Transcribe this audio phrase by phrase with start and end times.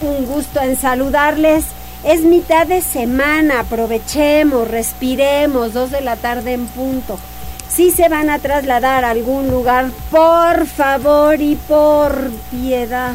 [0.00, 1.64] Un gusto en saludarles.
[2.04, 7.18] Es mitad de semana, aprovechemos, respiremos, dos de la tarde en punto.
[7.68, 13.14] Si se van a trasladar a algún lugar, por favor y por piedad,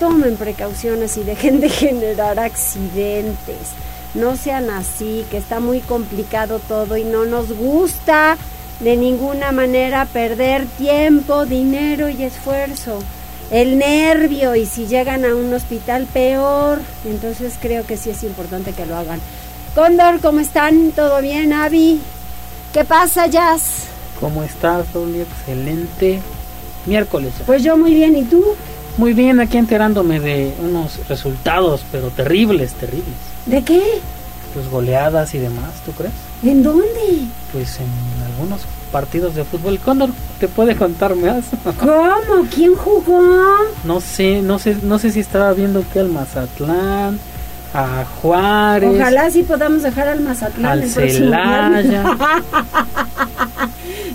[0.00, 3.72] tomen precauciones y dejen de generar accidentes.
[4.14, 8.36] No sean así, que está muy complicado todo y no nos gusta
[8.80, 12.98] de ninguna manera perder tiempo, dinero y esfuerzo.
[13.52, 16.80] El nervio y si llegan a un hospital peor.
[17.04, 19.20] Entonces creo que sí es importante que lo hagan.
[19.74, 20.92] Cóndor, ¿cómo están?
[20.92, 22.00] ¿Todo bien, Avi?
[22.72, 23.84] ¿Qué pasa, Jazz?
[24.18, 25.20] ¿Cómo estás, Dolly?
[25.20, 26.20] Excelente
[26.86, 27.34] miércoles.
[27.44, 28.42] Pues yo muy bien, ¿y tú?
[28.96, 33.14] Muy bien, aquí enterándome de unos resultados, pero terribles, terribles.
[33.44, 33.82] ¿De qué?
[34.54, 36.12] Pues goleadas y demás, ¿tú crees?
[36.42, 37.26] ¿En dónde?
[37.52, 39.80] Pues en algunos partidos de fútbol.
[39.80, 41.44] Cóndor, ¿te puede contar más?
[41.80, 42.46] ¿Cómo?
[42.54, 43.56] ¿Quién jugó?
[43.84, 47.18] No sé, no sé, no sé si estaba viendo que al Mazatlán,
[47.74, 48.90] a Juárez.
[48.94, 52.04] Ojalá sí podamos dejar al Mazatlán al el Celaya.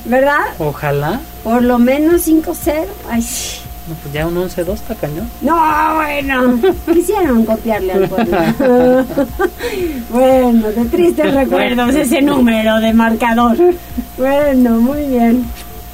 [0.06, 0.40] ¿Verdad?
[0.60, 1.20] Ojalá.
[1.44, 2.86] Por lo menos 5-0.
[3.10, 3.60] Ay, sí.
[3.88, 5.30] No, pues ya un 11-2 está cañón.
[5.42, 6.60] No, bueno.
[6.94, 8.54] Quisieron copiarle al Puebla.
[10.10, 13.58] bueno, de tristes recuerdos ese número de marcador.
[14.18, 15.46] Bueno, muy bien.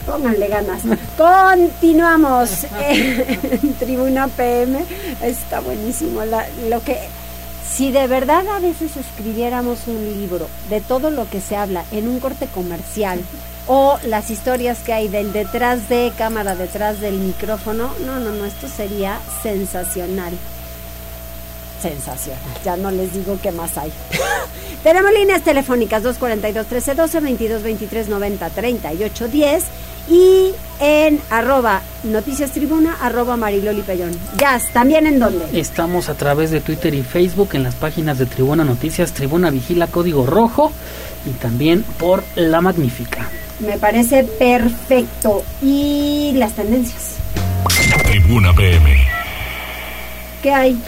[0.05, 0.81] Pónganle ganas.
[1.17, 4.83] Continuamos en Tribuna PM.
[5.21, 6.23] Está buenísimo.
[6.25, 6.97] La- lo que,
[7.69, 12.07] si de verdad a veces escribiéramos un libro de todo lo que se habla en
[12.07, 13.21] un corte comercial
[13.67, 18.43] o las historias que hay del detrás de cámara, detrás del micrófono, no, no, no,
[18.45, 20.33] esto sería sensacional.
[21.83, 22.39] Sensacional.
[22.63, 23.91] Ya no les digo qué más hay.
[24.83, 29.63] Tenemos líneas telefónicas 242 1312 22 23 90 38 10
[30.09, 34.17] y en arroba noticias tribuna arroba mariloli pellón.
[34.37, 35.45] Jazz, ¿también en dónde?
[35.59, 39.87] Estamos a través de Twitter y Facebook en las páginas de Tribuna Noticias, Tribuna Vigila
[39.87, 40.71] Código Rojo
[41.25, 43.29] y también por La Magnífica.
[43.59, 45.43] Me parece perfecto.
[45.61, 47.17] Y las tendencias.
[48.05, 49.05] Tribuna PM.
[50.41, 50.81] ¿Qué hay?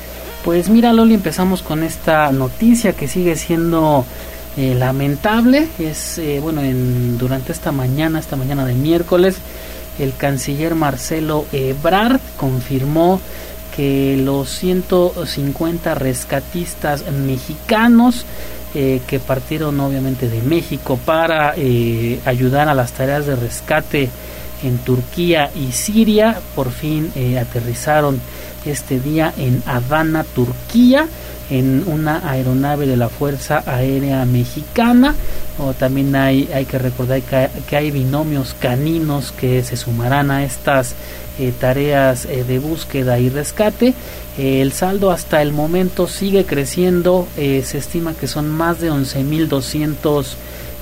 [0.45, 4.06] Pues mira Loli, empezamos con esta noticia que sigue siendo
[4.56, 5.67] eh, lamentable.
[5.79, 9.38] Es eh, bueno, en, durante esta mañana, esta mañana de miércoles,
[9.97, 13.19] el canciller Marcelo Ebrard confirmó
[13.75, 18.23] que los 150 rescatistas mexicanos
[18.75, 24.09] eh, que partieron obviamente de México para eh, ayudar a las tareas de rescate
[24.62, 28.22] en Turquía y Siria por fin aterrizaron
[28.65, 31.07] este día en Adana, Turquía,
[31.49, 35.15] en una aeronave de la Fuerza Aérea Mexicana.
[35.57, 40.95] O también hay, hay que recordar que hay, binomios caninos que se sumarán a estas
[41.39, 43.93] eh, tareas eh, de búsqueda y rescate.
[44.37, 47.27] Eh, el saldo hasta el momento sigue creciendo.
[47.35, 50.25] se estima que son más de 11.200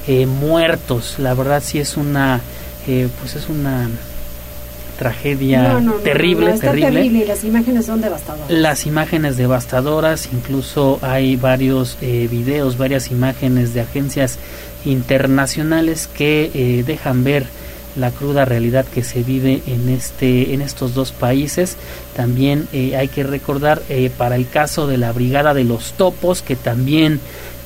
[0.07, 1.15] eh, muertos.
[1.19, 2.41] La verdad sí es una,
[2.85, 3.89] pues es una
[5.03, 6.91] tragedia No, no, no, terrible, no, está terrible.
[6.91, 8.49] terrible y las imágenes son devastadoras.
[8.49, 14.39] Las imágenes devastadoras, incluso hay varios eh, videos, varias imágenes de agencias
[14.85, 17.45] internacionales que eh, dejan ver
[17.95, 21.75] la cruda realidad que se vive en este en estos dos países.
[22.15, 26.41] También eh, hay que recordar eh, para el caso de la Brigada de los Topos
[26.41, 27.19] que también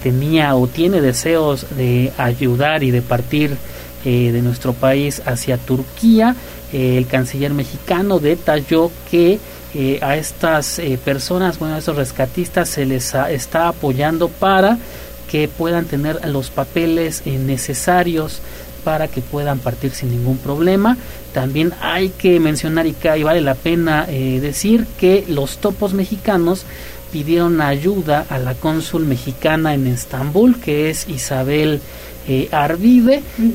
[0.04, 3.58] tenía o tiene deseos de ayudar y de partir
[4.06, 6.36] eh, de nuestro país hacia Turquía.
[6.74, 9.40] El canciller mexicano detalló que
[9.74, 14.78] eh, a estas eh, personas, bueno, a estos rescatistas se les a- está apoyando para
[15.30, 18.40] que puedan tener los papeles eh, necesarios
[18.84, 20.98] para que puedan partir sin ningún problema.
[21.34, 26.64] También hay que mencionar y, y vale la pena eh, decir que los topos mexicanos
[27.12, 31.82] pidieron ayuda a la cónsul mexicana en Estambul, que es Isabel
[32.28, 32.50] eh,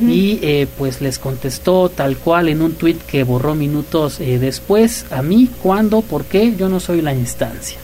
[0.08, 5.06] y eh, pues les contestó tal cual en un tuit que borró minutos eh, después,
[5.10, 7.78] a mí, cuándo, por qué, yo no soy la instancia.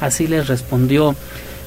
[0.00, 1.16] Así les respondió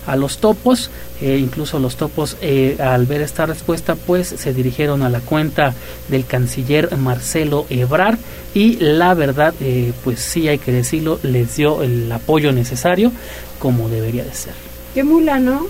[0.08, 0.90] a los topos.
[1.22, 5.74] Eh, incluso los topos, eh, al ver esta respuesta, pues se dirigieron a la cuenta
[6.08, 8.18] del canciller Marcelo Ebrard
[8.56, 13.12] y la verdad, eh, pues sí hay que decirlo, les dio el apoyo necesario
[13.60, 14.54] como debería de ser.
[14.96, 15.68] Qué mula, ¿no?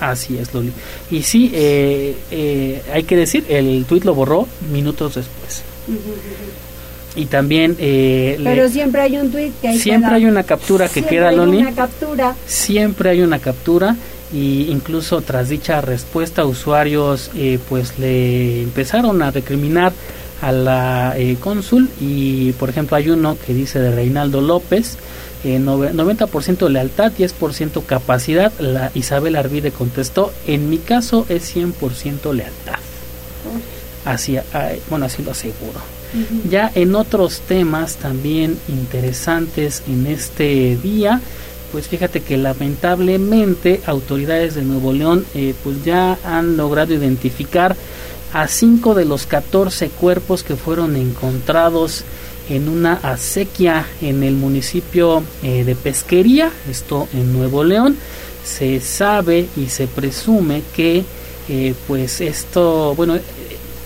[0.00, 0.72] Así es, Loli.
[1.10, 5.62] Y sí, hay que decir, el tuit lo borró minutos después.
[7.16, 7.76] Y también...
[7.76, 11.58] Pero siempre hay un tuit que Siempre hay una captura que queda, Loli.
[11.58, 12.34] Una captura.
[12.46, 13.96] Siempre hay una captura
[14.32, 19.92] y incluso tras dicha respuesta usuarios eh, pues le empezaron a recriminar
[20.40, 24.96] a la eh, cónsul y por ejemplo hay uno que dice de Reinaldo López
[25.44, 32.78] eh, 90% lealtad 10% capacidad la Isabel Arvide contestó en mi caso es 100% lealtad
[34.04, 34.36] así
[34.88, 35.80] bueno así lo aseguro.
[36.48, 41.20] Ya en otros temas también interesantes en este día
[41.70, 47.76] pues fíjate que lamentablemente autoridades de Nuevo León eh, pues ya han logrado identificar
[48.32, 52.04] a cinco de los 14 cuerpos que fueron encontrados
[52.50, 57.96] en una acequia en el municipio eh, de Pesquería, esto en Nuevo León.
[58.44, 61.04] Se sabe y se presume que
[61.48, 63.18] eh, pues esto, bueno,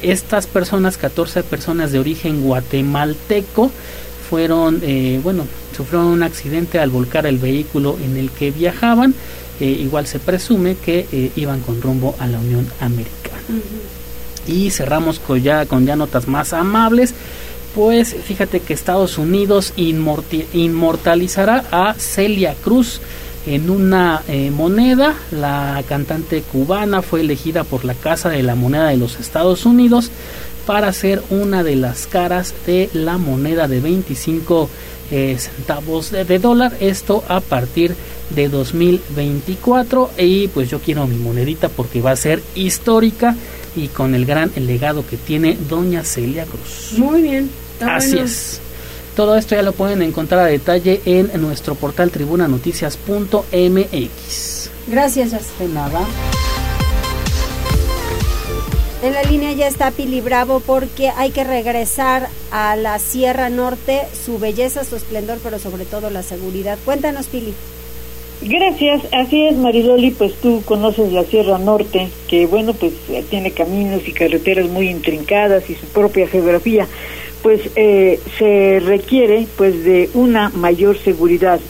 [0.03, 3.71] estas personas, 14 personas de origen guatemalteco,
[4.29, 4.83] fueron,
[5.23, 5.47] bueno,
[5.77, 9.15] sufrieron un accidente al volcar el vehículo en el que viajaban.
[9.61, 13.41] Eh, igual se presume que eh, iban con rumbo a la Unión Americana.
[14.47, 17.15] Y cerramos con ya, con ya notas más amables.
[17.75, 23.01] Pues fíjate que Estados Unidos inmortalizará a Celia Cruz
[23.47, 25.15] en una eh, moneda.
[25.33, 30.11] La cantante cubana fue elegida por la Casa de la Moneda de los Estados Unidos
[30.67, 34.71] para ser una de las caras de la moneda de 25
[35.11, 36.77] eh, centavos de, dólar.
[36.81, 37.95] Esto a partir
[38.31, 40.11] de 2024.
[40.19, 43.35] Y pues yo quiero mi monedita porque va a ser histórica
[43.77, 46.99] y con el gran legado que tiene Doña Celia Cruz.
[46.99, 47.64] Muy bien.
[47.81, 48.61] Así es.
[49.17, 54.71] Todo esto ya lo pueden encontrar a detalle en nuestro portal tribunanoticias.mx.
[54.89, 56.01] Gracias, De nada.
[59.03, 64.01] En la línea ya está Pili Bravo porque hay que regresar a la Sierra Norte,
[64.25, 66.79] su belleza, su esplendor, pero sobre todo la seguridad.
[66.87, 67.53] Cuéntanos, Pili.
[68.41, 72.93] Gracias, así es Mariloli, pues tú conoces la Sierra Norte, que bueno, pues
[73.31, 76.87] tiene caminos y carreteras muy intrincadas y su propia geografía,
[77.45, 81.61] pues eh, se requiere pues de una mayor seguridad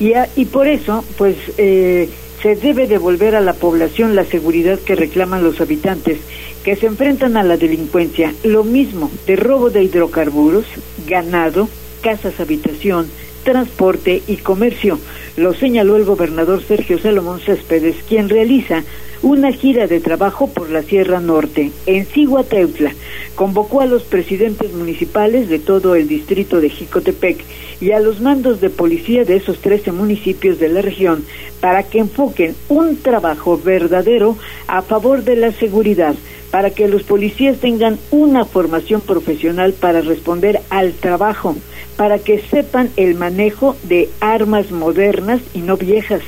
[0.00, 2.08] y, y por eso pues eh,
[2.42, 6.18] se debe devolver a la población la seguridad que reclaman los habitantes
[6.64, 10.64] que se enfrentan a la delincuencia, lo mismo de robo de hidrocarburos,
[11.06, 11.68] ganado,
[12.02, 13.06] casas habitación,
[13.44, 14.98] transporte y comercio.
[15.36, 18.82] Lo señaló el gobernador Sergio Salomón Céspedes, quien realiza
[19.22, 21.70] una gira de trabajo por la Sierra Norte.
[21.86, 22.94] En Ciguateutla
[23.34, 27.44] convocó a los presidentes municipales de todo el distrito de Jicotepec
[27.80, 31.24] y a los mandos de policía de esos 13 municipios de la región
[31.60, 34.36] para que enfoquen un trabajo verdadero
[34.66, 36.14] a favor de la seguridad
[36.50, 41.56] para que los policías tengan una formación profesional para responder al trabajo,
[41.96, 46.22] para que sepan el manejo de armas modernas y no viejas,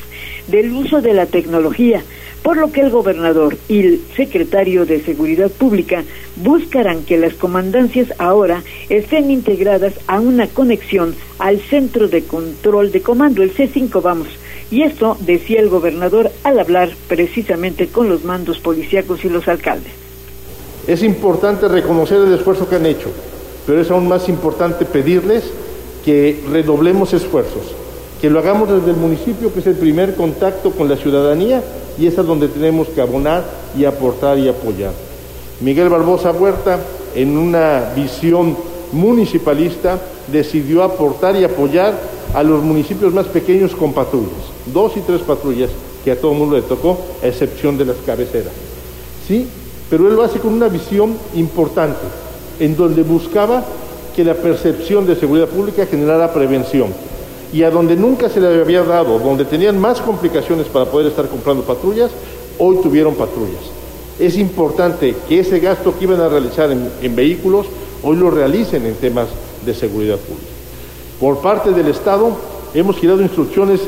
[0.46, 2.02] del uso de la tecnología,
[2.42, 6.04] por lo que el gobernador y el secretario de Seguridad Pública
[6.36, 13.02] buscarán que las comandancias ahora estén integradas a una conexión al centro de control de
[13.02, 14.28] comando, el C5, vamos.
[14.70, 19.92] Y esto decía el gobernador al hablar precisamente con los mandos policíacos y los alcaldes.
[20.86, 23.10] Es importante reconocer el esfuerzo que han hecho,
[23.66, 25.44] pero es aún más importante pedirles
[26.04, 27.74] que redoblemos esfuerzos,
[28.20, 31.62] que lo hagamos desde el municipio, que es el primer contacto con la ciudadanía
[31.98, 33.44] y es donde tenemos que abonar
[33.76, 34.92] y aportar y apoyar.
[35.60, 36.80] Miguel Barbosa Huerta,
[37.14, 38.56] en una visión
[38.92, 41.98] municipalista, decidió aportar y apoyar
[42.34, 44.30] a los municipios más pequeños con patrullas,
[44.66, 45.70] dos y tres patrullas
[46.04, 48.52] que a todo el mundo le tocó, a excepción de las cabeceras.
[49.26, 49.46] ¿Sí?
[49.92, 52.00] pero él lo hace con una visión importante,
[52.58, 53.62] en donde buscaba
[54.16, 56.88] que la percepción de seguridad pública generara prevención.
[57.52, 61.28] Y a donde nunca se le había dado, donde tenían más complicaciones para poder estar
[61.28, 62.10] comprando patrullas,
[62.58, 63.62] hoy tuvieron patrullas.
[64.18, 67.66] Es importante que ese gasto que iban a realizar en, vehículos,
[68.02, 69.28] hoy lo realicen en temas
[69.64, 70.48] de seguridad pública.
[71.20, 72.30] Por parte del Estado,
[72.74, 73.80] hemos girado instrucciones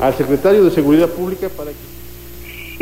[0.00, 1.92] al secretario de Seguridad Pública para que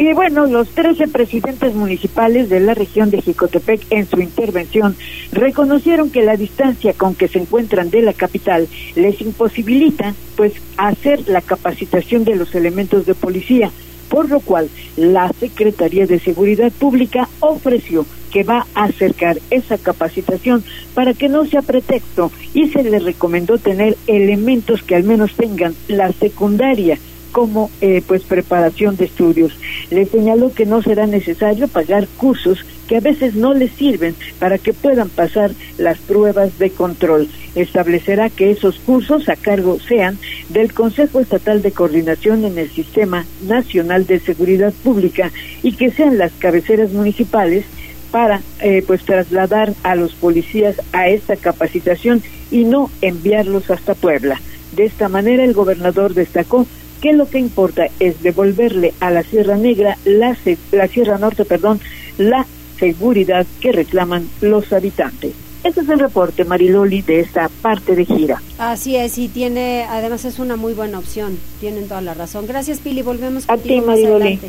[0.00, 4.97] y bueno, los 13 presidentes municipales de la región de Jicotepec en su intervención
[5.30, 8.66] reconocieron que la distancia con que se encuentran de la capital
[8.97, 13.71] les imposibilita pues hacer la capacitación de los elementos de policía.
[14.09, 20.64] por lo cual la Secretaría de Seguridad Pública ofreció que va a acercar esa capacitación
[20.95, 25.75] para que no sea pretexto y se le recomendó tener elementos que al menos tengan
[25.88, 26.99] la secundaria
[27.33, 29.57] como eh, pues preparación de estudios.
[29.91, 34.59] Le señaló que no será necesario pagar cursos que a veces no les sirven para
[34.59, 37.29] que puedan pasar las pruebas de control.
[37.55, 40.19] Establecerá que esos cursos a cargo sean
[40.49, 45.31] del Consejo Estatal de Coordinación en el Sistema Nacional de Seguridad Pública
[45.63, 47.65] y que sean las cabeceras municipales
[48.11, 54.41] para eh, pues trasladar a los policías a esta capacitación y no enviarlos hasta Puebla.
[54.73, 56.67] De esta manera el gobernador destacó
[57.00, 60.37] que lo que importa es devolverle a la Sierra Negra, la,
[60.73, 61.80] la Sierra Norte, perdón,
[62.19, 62.47] la
[62.78, 65.33] seguridad que reclaman los habitantes.
[65.62, 68.40] Este es el reporte, Mariloli, de esta parte de gira.
[68.59, 72.47] Así es, y tiene, además es una muy buena opción, tienen toda la razón.
[72.47, 74.40] Gracias, Pili, volvemos a ti, Mariloli.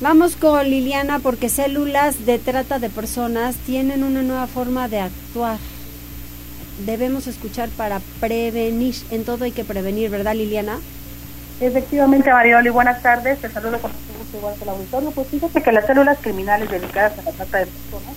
[0.00, 5.58] Vamos con Liliana porque células de trata de personas tienen una nueva forma de actuar
[6.86, 8.94] debemos escuchar para prevenir.
[9.10, 10.78] En todo hay que prevenir, ¿verdad, Liliana?
[11.60, 13.40] Efectivamente, Marioli, buenas tardes.
[13.40, 15.10] Te saludo con gusto igual que el auditorio.
[15.10, 18.14] Pues fíjate que las células criminales dedicadas a la trata de personas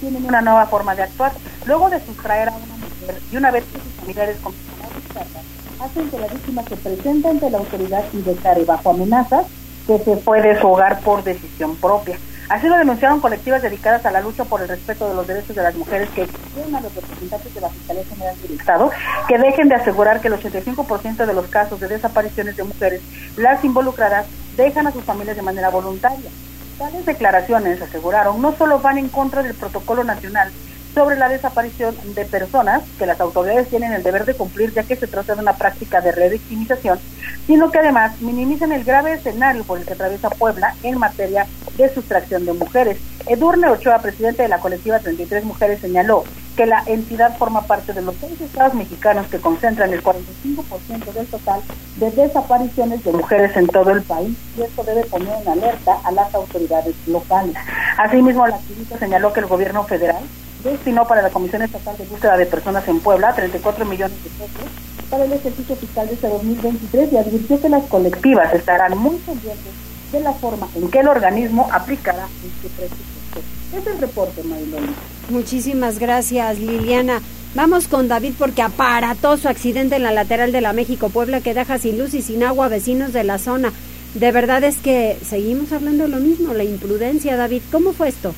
[0.00, 1.32] tienen una nueva forma de actuar.
[1.66, 6.10] Luego de sustraer a una mujer y una vez que sus familiares comienzan a hacen
[6.10, 9.46] que la víctima se presente ante la autoridad y declare bajo amenazas
[9.86, 12.18] que se fue de su hogar por decisión propia.
[12.50, 15.62] Así lo denunciaron colectivas dedicadas a la lucha por el respeto de los derechos de
[15.62, 18.90] las mujeres que exigen a los representantes de la Fiscalía General del Estado
[19.28, 23.02] que dejen de asegurar que el 85% de los casos de desapariciones de mujeres,
[23.36, 24.26] las involucradas,
[24.56, 26.28] dejan a sus familias de manera voluntaria.
[26.76, 30.50] Tales declaraciones, aseguraron, no solo van en contra del protocolo nacional
[30.94, 34.96] sobre la desaparición de personas que las autoridades tienen el deber de cumplir ya que
[34.96, 36.98] se trata de una práctica de revictimización,
[37.46, 41.92] sino que además minimizan el grave escenario por el que atraviesa Puebla en materia de
[41.92, 42.98] sustracción de mujeres.
[43.26, 46.24] Edurne Ochoa, presidente de la colectiva 33 Mujeres, señaló
[46.56, 51.26] que la entidad forma parte de los seis estados mexicanos que concentran el 45% del
[51.26, 51.62] total
[51.96, 56.10] de desapariciones de mujeres en todo el país y esto debe poner en alerta a
[56.10, 57.54] las autoridades locales.
[57.96, 60.22] Asimismo, la activista señaló que el gobierno federal
[60.62, 64.70] destinó para la Comisión Estatal de Búsqueda de Personas en Puebla 34 millones de pesos
[65.10, 69.72] para el ejercicio fiscal de este 2023 y advirtió que las colectivas estarán muy pendientes
[70.12, 73.40] de la forma en que el organismo aplicará este presupuesto.
[73.76, 74.94] Es el reporte, Marilón.
[75.28, 77.20] Muchísimas gracias, Liliana.
[77.54, 81.98] Vamos con David porque aparatoso accidente en la lateral de la México-Puebla que deja sin
[81.98, 83.72] luz y sin agua a vecinos de la zona.
[84.14, 87.62] De verdad es que seguimos hablando de lo mismo, la imprudencia, David.
[87.70, 88.34] ¿Cómo fue esto?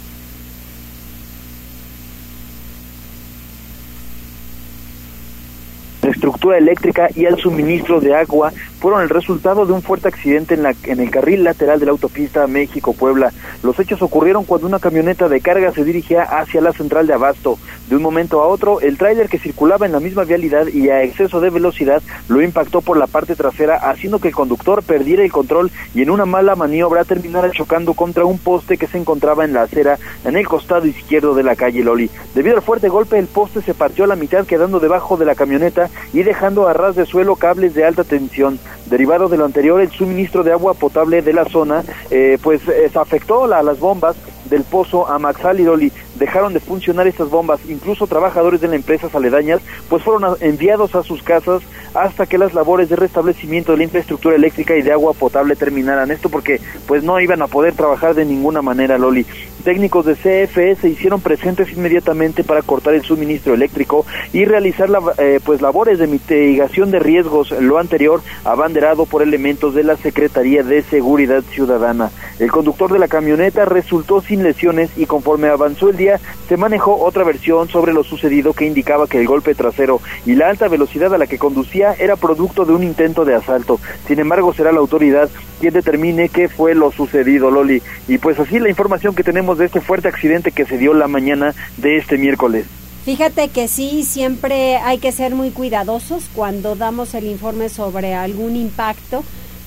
[6.50, 10.74] Eléctrica y al suministro de agua fueron el resultado de un fuerte accidente en, la,
[10.82, 13.32] en el carril lateral de la autopista México-Puebla.
[13.62, 17.58] Los hechos ocurrieron cuando una camioneta de carga se dirigía hacia la central de Abasto.
[17.88, 21.04] De un momento a otro, el tráiler que circulaba en la misma vialidad y a
[21.04, 25.30] exceso de velocidad lo impactó por la parte trasera, haciendo que el conductor perdiera el
[25.30, 29.52] control y en una mala maniobra terminara chocando contra un poste que se encontraba en
[29.52, 32.10] la acera en el costado izquierdo de la calle Loli.
[32.34, 35.36] Debido al fuerte golpe, el poste se partió a la mitad quedando debajo de la
[35.36, 38.58] camioneta y dejando a ras de suelo cables de alta tensión.
[38.86, 42.62] Derivado de lo anterior, el suministro de agua potable de la zona eh, pues
[42.94, 44.16] afectó a las bombas
[44.50, 47.60] del pozo a Maxaliroli dejaron de funcionar estas bombas.
[47.68, 51.62] Incluso trabajadores de la empresa aledañas pues fueron enviados a sus casas
[51.94, 56.10] hasta que las labores de restablecimiento de la infraestructura eléctrica y de agua potable terminaran.
[56.10, 59.26] Esto porque pues no iban a poder trabajar de ninguna manera, Loli.
[59.64, 65.00] Técnicos de CFE se hicieron presentes inmediatamente para cortar el suministro eléctrico y realizar la,
[65.18, 70.64] eh, pues labores de mitigación de riesgos, lo anterior abanderado por elementos de la Secretaría
[70.64, 72.10] de Seguridad Ciudadana.
[72.40, 76.96] El conductor de la camioneta resultó sin lesiones y conforme avanzó el día se manejó
[76.96, 81.14] otra versión sobre lo sucedido que indicaba que el golpe trasero y la alta velocidad
[81.14, 83.78] a la que conducía era producto de un intento de asalto.
[84.08, 87.80] Sin embargo, será la autoridad quien determine qué fue lo sucedido, Loli.
[88.08, 91.08] Y pues así la información que tenemos de este fuerte accidente que se dio la
[91.08, 92.66] mañana de este miércoles.
[93.04, 98.54] Fíjate que sí, siempre hay que ser muy cuidadosos cuando damos el informe sobre algún
[98.54, 99.24] impacto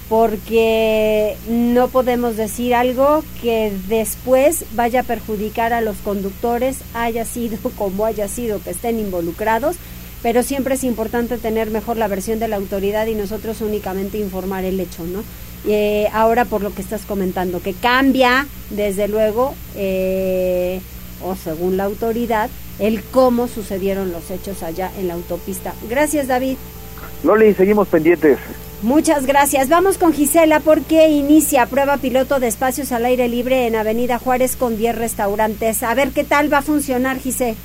[0.09, 7.57] porque no podemos decir algo que después vaya a perjudicar a los conductores, haya sido
[7.77, 9.77] como haya sido que estén involucrados,
[10.21, 14.63] pero siempre es importante tener mejor la versión de la autoridad y nosotros únicamente informar
[14.63, 15.23] el hecho, ¿no?
[15.67, 20.79] Eh, ahora por lo que estás comentando, que cambia, desde luego, eh,
[21.23, 25.73] o según la autoridad, el cómo sucedieron los hechos allá en la autopista.
[25.89, 26.57] Gracias, David.
[27.23, 28.37] Loli, seguimos pendientes.
[28.81, 29.69] Muchas gracias.
[29.69, 34.55] Vamos con Gisela porque inicia prueba piloto de espacios al aire libre en Avenida Juárez
[34.55, 35.81] con 10 restaurantes.
[35.81, 37.55] A ver qué tal va a funcionar, Gisela.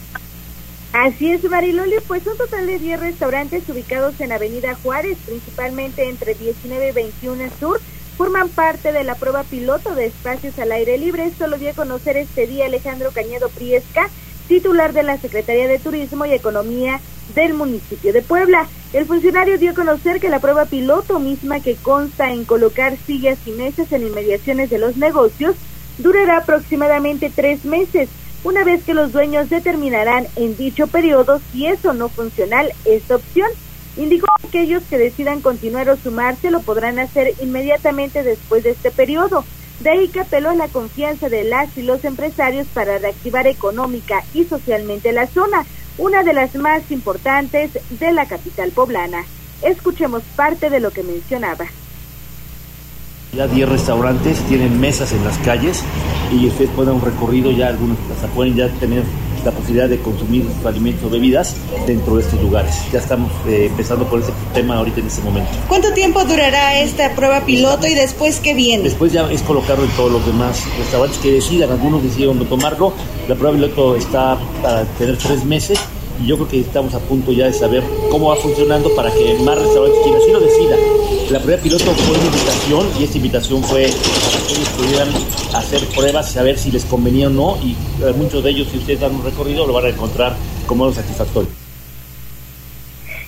[0.92, 6.34] Así es, Mariloli, pues un total de 10 restaurantes ubicados en Avenida Juárez, principalmente entre
[6.34, 7.80] 19 y 21 Sur,
[8.16, 11.26] forman parte de la prueba piloto de espacios al aire libre.
[11.26, 14.10] Esto lo dio a conocer este día Alejandro Cañedo Priesca,
[14.48, 17.00] titular de la Secretaría de Turismo y Economía
[17.36, 18.66] del municipio de Puebla.
[18.92, 23.38] El funcionario dio a conocer que la prueba piloto misma que consta en colocar sillas
[23.46, 25.54] y mesas en inmediaciones de los negocios
[25.98, 28.08] durará aproximadamente tres meses,
[28.42, 33.16] una vez que los dueños determinarán en dicho periodo si es o no funcional esta
[33.16, 33.48] opción.
[33.96, 38.90] Indicó que aquellos que decidan continuar o sumarse lo podrán hacer inmediatamente después de este
[38.90, 39.44] periodo.
[39.80, 44.22] De ahí que apeló a la confianza de las y los empresarios para reactivar económica
[44.34, 45.64] y socialmente la zona,
[45.98, 49.24] una de las más importantes de la capital poblana.
[49.62, 51.66] Escuchemos parte de lo que mencionaba.
[53.36, 55.84] Ya 10 restaurantes tienen mesas en las calles
[56.32, 59.04] y ustedes pueden un recorrido, ya algunos hasta pueden ya tener
[59.44, 61.54] la posibilidad de consumir alimentos o bebidas
[61.86, 62.74] dentro de estos lugares.
[62.92, 65.48] Ya estamos eh, empezando por ese tema ahorita en este momento.
[65.68, 68.82] ¿Cuánto tiempo durará esta prueba piloto y después qué viene?
[68.82, 72.92] Después ya es colocarlo en todos los demás restaurantes que decidan, algunos decidieron no tomarlo.
[73.28, 75.78] La prueba piloto está para tener tres meses
[76.20, 79.34] y yo creo que estamos a punto ya de saber cómo va funcionando para que
[79.44, 80.76] más restaurantes, quien así lo decida.
[81.30, 85.08] La prueba piloto fue una invitación y esta invitación fue para que ellos pudieran
[85.54, 88.98] hacer pruebas, saber si les convenía o no y eh, muchos de ellos, si ustedes
[88.98, 90.34] dan un recorrido, lo van a encontrar
[90.66, 91.48] como satisfactorio.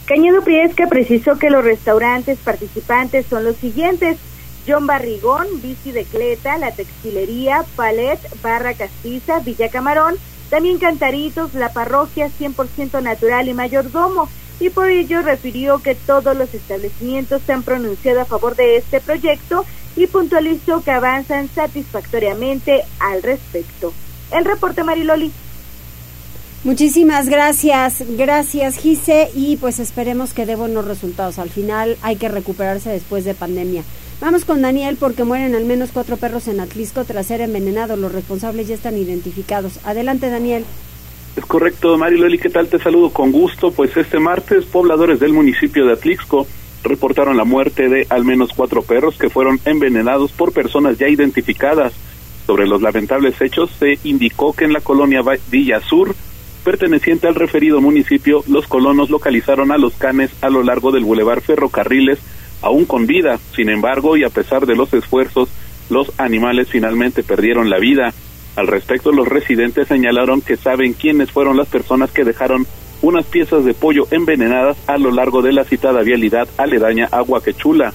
[0.05, 4.19] Cañedo Priesca precisó que los restaurantes participantes son los siguientes.
[4.67, 10.17] John Barrigón, Bici de Cleta, La Textilería, Palet, Barra Castiza, Villa Camarón,
[10.51, 14.29] también Cantaritos, La Parroquia 100% Natural y Mayordomo.
[14.61, 19.01] Y por ello refirió que todos los establecimientos se han pronunciado a favor de este
[19.01, 19.65] proyecto
[19.97, 23.93] y puntualizó que avanzan satisfactoriamente al respecto.
[24.31, 25.33] El reporte Mariloli.
[26.65, 31.41] Muchísimas gracias, gracias Gise y pues esperemos que dé buenos resultados.
[31.41, 33.83] Al final hay que recuperarse después de pandemia.
[34.21, 37.99] Vamos con Daniel porque mueren al menos cuatro perros en Atlisco tras ser envenenados.
[37.99, 39.81] Los responsables ya están identificados.
[39.83, 40.65] Adelante Daniel.
[41.37, 42.69] Es correcto, Mariloli, ¿qué tal?
[42.69, 43.71] Te saludo con gusto.
[43.71, 46.47] Pues este martes, pobladores del municipio de Atlixco
[46.83, 51.95] reportaron la muerte de al menos cuatro perros que fueron envenenados por personas ya identificadas.
[52.47, 56.15] Sobre los lamentables hechos, se indicó que en la colonia Villa Sur,
[56.65, 61.41] perteneciente al referido municipio, los colonos localizaron a los canes a lo largo del bulevar
[61.41, 62.19] Ferrocarriles,
[62.61, 63.39] aún con vida.
[63.55, 65.49] Sin embargo, y a pesar de los esfuerzos,
[65.89, 68.13] los animales finalmente perdieron la vida.
[68.57, 72.67] Al respecto, los residentes señalaron que saben quiénes fueron las personas que dejaron
[73.01, 77.93] unas piezas de pollo envenenadas a lo largo de la citada vialidad aledaña a Huaquechula.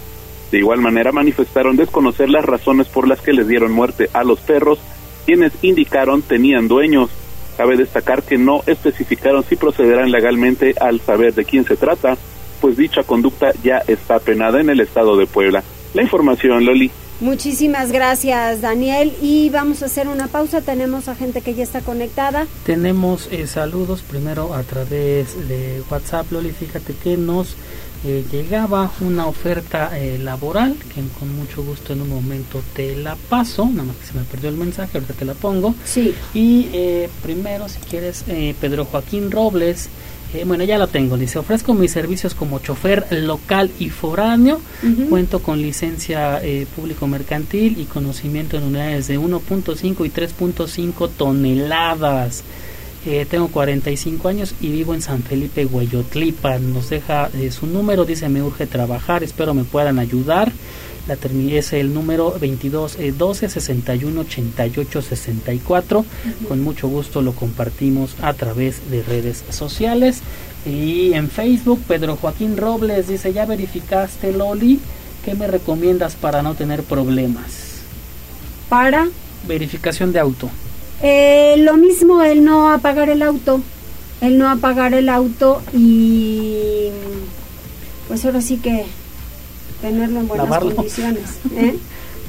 [0.52, 4.39] De igual manera manifestaron desconocer las razones por las que les dieron muerte a los
[4.39, 4.80] perros,
[5.26, 7.10] quienes indicaron tenían dueños.
[7.56, 12.17] Cabe destacar que no especificaron si procederán legalmente al saber de quién se trata,
[12.62, 15.63] pues dicha conducta ya está penada en el estado de Puebla.
[15.93, 16.91] La información, Loli.
[17.19, 19.12] Muchísimas gracias, Daniel.
[19.21, 20.62] Y vamos a hacer una pausa.
[20.62, 22.45] Tenemos a gente que ya está conectada.
[22.65, 26.51] Tenemos eh, saludos primero a través de WhatsApp, Loli.
[26.51, 27.56] Fíjate que nos
[28.06, 33.15] eh, llegaba una oferta eh, laboral que con mucho gusto en un momento te la
[33.15, 33.65] paso.
[33.65, 35.73] Nada más que se me perdió el mensaje, ahorita te la pongo.
[35.86, 36.13] Sí.
[36.36, 36.67] Y
[37.23, 38.25] primero, si quieres,
[38.60, 39.89] Pedro Joaquín Robles.
[40.34, 41.18] Eh, bueno, ya lo tengo.
[41.18, 44.60] Dice, ofrezco mis servicios como chofer local y foráneo.
[45.10, 52.44] Cuento con licencia eh, público mercantil y conocimiento en unidades de 1.5 y 3.5 toneladas.
[53.06, 56.60] Eh, tengo 45 años y vivo en San Felipe, Guayotlipa.
[56.60, 60.52] Nos deja su número, dice, me urge trabajar, espero me puedan ayudar.
[61.08, 61.15] La
[61.58, 66.06] es el número 22 12 61 88 64.
[66.50, 70.20] Con mucho gusto lo compartimos a través de redes sociales.
[70.65, 74.82] Y en Facebook, Pedro Joaquín Robles dice: ¿Ya verificaste, Loli?
[75.24, 77.84] ¿Qué me recomiendas para no tener problemas?
[78.67, 79.08] Para
[79.48, 80.50] verificación de auto.
[81.02, 83.62] Eh, lo mismo, el no apagar el auto.
[84.20, 86.89] El no apagar el auto y
[88.08, 88.86] pues ahora sí que
[89.82, 91.40] tenerlo en buenas condiciones.
[91.56, 91.78] ¿eh?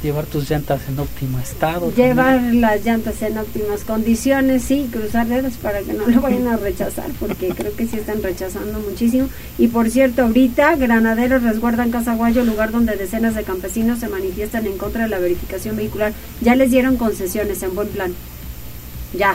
[0.03, 1.93] Llevar tus llantas en óptimo estado.
[1.93, 6.57] Llevar las llantas en óptimas condiciones, sí, cruzar dedos para que no lo vayan a
[6.57, 9.29] rechazar, porque creo que sí están rechazando muchísimo.
[9.59, 14.79] Y por cierto, ahorita granaderos resguardan Casaguayo, lugar donde decenas de campesinos se manifiestan en
[14.79, 16.13] contra de la verificación vehicular.
[16.41, 18.15] Ya les dieron concesiones en buen plan.
[19.15, 19.35] Ya.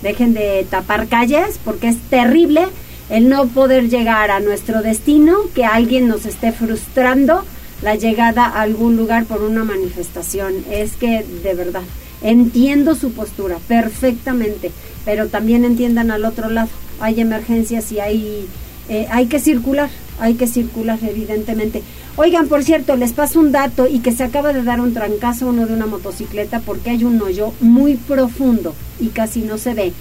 [0.00, 2.66] Dejen de tapar calles porque es terrible
[3.12, 7.44] el no poder llegar a nuestro destino, que alguien nos esté frustrando
[7.82, 10.54] la llegada a algún lugar por una manifestación.
[10.70, 11.82] Es que de verdad
[12.22, 14.72] entiendo su postura perfectamente,
[15.04, 16.70] pero también entiendan al otro lado.
[17.00, 18.46] Hay emergencias y hay,
[18.88, 21.82] eh, hay que circular, hay que circular evidentemente.
[22.16, 25.48] Oigan, por cierto, les paso un dato y que se acaba de dar un trancazo
[25.48, 29.92] uno de una motocicleta porque hay un hoyo muy profundo y casi no se ve.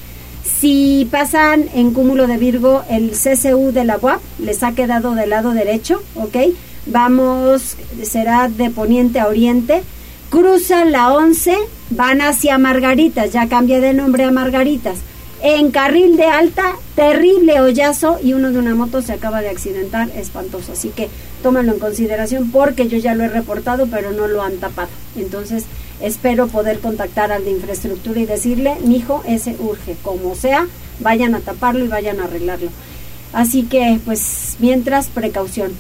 [0.62, 5.32] Si pasan en cúmulo de Virgo el CCU de la UAP, les ha quedado del
[5.32, 6.36] lado derecho, ¿ok?
[6.86, 9.82] Vamos, será de poniente a oriente.
[10.30, 11.58] Cruzan la 11,
[11.90, 15.00] van hacia Margaritas, ya cambia de nombre a Margaritas.
[15.42, 20.12] En carril de alta, terrible hoyazo y uno de una moto se acaba de accidentar,
[20.16, 20.74] espantoso.
[20.74, 21.10] Así que
[21.42, 24.90] tómenlo en consideración porque yo ya lo he reportado, pero no lo han tapado.
[25.16, 25.66] Entonces,
[26.02, 30.68] espero poder contactar al de infraestructura y decirle, mijo, ese urge, como sea,
[31.00, 32.70] vayan a taparlo y vayan a arreglarlo.
[33.34, 35.72] Así que, pues, mientras, precaución.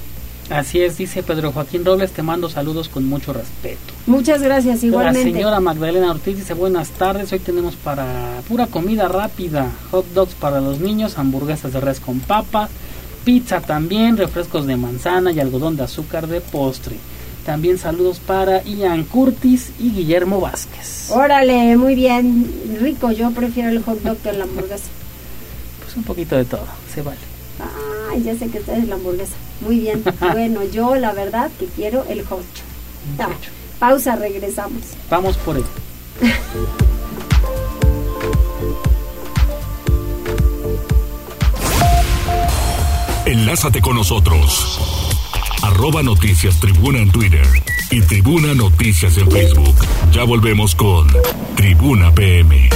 [0.49, 3.93] Así es, dice Pedro Joaquín Robles, te mando saludos con mucho respeto.
[4.05, 5.29] Muchas gracias, igualmente.
[5.29, 10.33] La señora Magdalena Ortiz dice buenas tardes, hoy tenemos para pura comida rápida, hot dogs
[10.33, 12.67] para los niños, hamburguesas de res con papa,
[13.23, 16.97] pizza también, refrescos de manzana y algodón de azúcar de postre.
[17.45, 21.09] También saludos para Ian Curtis y Guillermo Vázquez.
[21.09, 24.89] Órale, muy bien, rico, yo prefiero el hot dog que la hamburguesa.
[25.83, 27.19] Pues un poquito de todo, se vale.
[28.11, 29.33] Ay, ya sé que ustedes la hamburguesa.
[29.61, 30.03] Muy bien.
[30.19, 32.45] bueno, yo la verdad que quiero el hot
[33.79, 34.81] pausa, regresamos.
[35.09, 35.65] Vamos por él.
[43.25, 45.20] Enlázate con nosotros.
[45.61, 47.45] Arroba Noticias Tribuna en Twitter
[47.91, 49.75] y Tribuna Noticias en Facebook.
[50.11, 51.07] Ya volvemos con
[51.55, 52.69] Tribuna PM.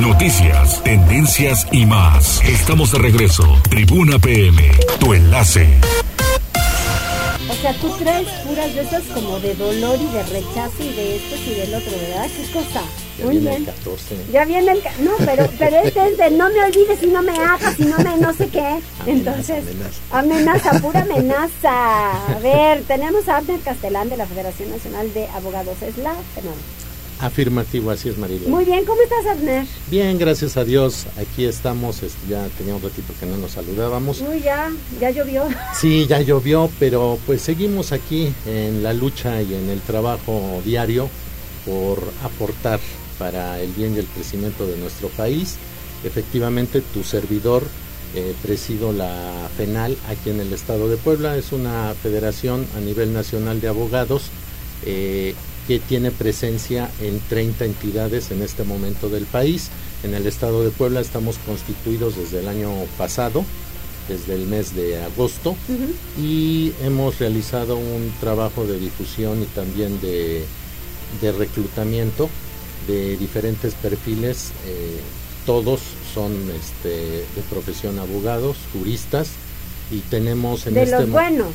[0.00, 2.42] Noticias, tendencias y más.
[2.44, 3.44] Estamos de regreso.
[3.68, 5.68] Tribuna PM, tu enlace.
[7.50, 11.16] O sea, tú traes puras de esas como de dolor y de rechazo y de
[11.16, 12.28] esto y del otro, ¿verdad?
[12.34, 12.82] ¿Qué cosa?
[13.18, 13.62] Ya Muy viene bien.
[13.62, 14.16] el 14.
[14.32, 14.78] Ya viene el...
[15.04, 17.98] No, pero, pero este es de no me olvides y no me hagas y no
[17.98, 18.78] me no sé qué.
[19.06, 19.64] Entonces,
[20.10, 20.70] amenaza.
[20.70, 22.12] amenaza, pura amenaza.
[22.36, 25.76] A ver, tenemos a Abner Castelán de la Federación Nacional de Abogados.
[25.82, 26.14] Es la
[27.20, 28.48] Afirmativo, así es Marilo.
[28.48, 29.66] Muy bien, ¿cómo estás Abner?
[29.90, 31.06] Bien, gracias a Dios.
[31.20, 34.20] Aquí estamos, ya tenía un ratito que no nos saludábamos.
[34.20, 35.42] Uy, ya, ya llovió.
[35.74, 41.08] Sí, ya llovió, pero pues seguimos aquí en la lucha y en el trabajo diario
[41.66, 42.78] por aportar
[43.18, 45.56] para el bien y el crecimiento de nuestro país.
[46.04, 47.64] Efectivamente, tu servidor
[48.14, 51.36] eh, presido la FENAL aquí en el estado de Puebla.
[51.36, 54.30] Es una federación a nivel nacional de abogados
[54.86, 55.34] eh,
[55.66, 59.68] que tiene presencia en 30 entidades en este momento del país.
[60.02, 63.44] En el estado de Puebla estamos constituidos desde el año pasado,
[64.08, 65.54] desde el mes de agosto,
[66.18, 70.46] y hemos realizado un trabajo de difusión y también de,
[71.36, 72.30] reclutamiento
[72.86, 74.52] de diferentes perfiles.
[74.66, 74.98] Eh,
[75.46, 75.80] todos
[76.14, 79.30] son este, de profesión abogados, juristas,
[79.90, 81.48] y tenemos en de este los buenos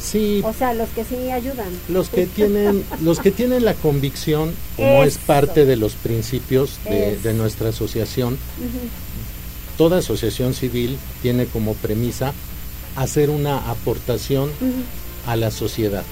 [0.00, 0.40] Sí.
[0.44, 1.68] O sea, los que sí ayudan.
[1.88, 7.34] Los que tienen, los que tienen la convicción, como es parte de los principios de,
[7.34, 8.38] nuestra asociación,
[9.76, 12.32] toda asociación civil tiene como premisa
[12.96, 14.50] hacer una aportación
[15.26, 16.04] a la sociedad,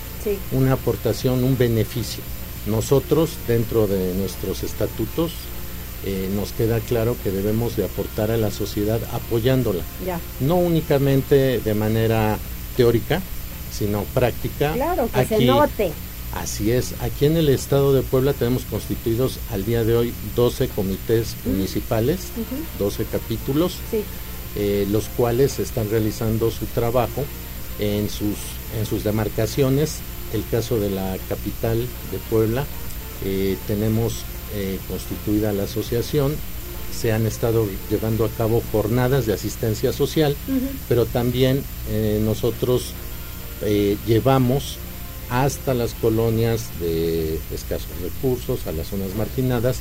[0.52, 2.22] una aportación, un beneficio.
[2.68, 5.32] Nosotros, dentro de nuestros estatutos,
[6.04, 9.82] eh, nos queda claro que debemos de aportar a la sociedad apoyándola.
[10.40, 12.38] No únicamente de manera
[12.76, 13.20] teórica,
[13.72, 14.72] sino práctica.
[14.74, 15.92] Claro, que se note.
[16.34, 20.68] Así es, aquí en el estado de Puebla tenemos constituidos al día de hoy 12
[20.68, 22.28] comités municipales,
[22.78, 23.76] 12 capítulos,
[24.54, 27.24] eh, los cuales están realizando su trabajo
[27.78, 28.36] en sus,
[28.78, 30.00] en sus demarcaciones.
[30.32, 32.64] El caso de la capital de Puebla,
[33.24, 36.34] eh, tenemos eh, constituida la asociación,
[36.92, 40.36] se han estado llevando a cabo jornadas de asistencia social,
[40.88, 41.62] pero también
[42.24, 42.94] nosotros
[43.62, 44.78] eh, llevamos
[45.30, 49.80] hasta las colonias de escasos recursos, a las zonas marginadas,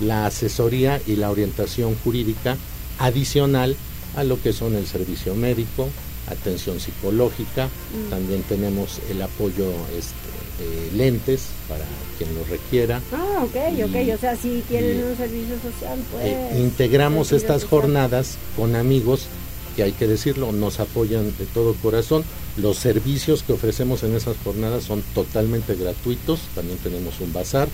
[0.00, 2.56] la asesoría y la orientación jurídica
[2.98, 3.76] adicional
[4.16, 5.88] a lo que son el servicio médico,
[6.28, 8.10] atención psicológica, mm.
[8.10, 11.84] también tenemos el apoyo este, lentes para
[12.18, 13.00] quien lo requiera.
[13.12, 16.58] Ah, ok, ok, o sea, si tienen un servicio social, pues...
[16.58, 19.26] integramos estas jornadas con amigos
[19.74, 22.24] que hay que decirlo, nos apoyan de todo corazón.
[22.56, 26.40] Los servicios que ofrecemos en esas jornadas son totalmente gratuitos.
[26.54, 27.68] También tenemos un bazar,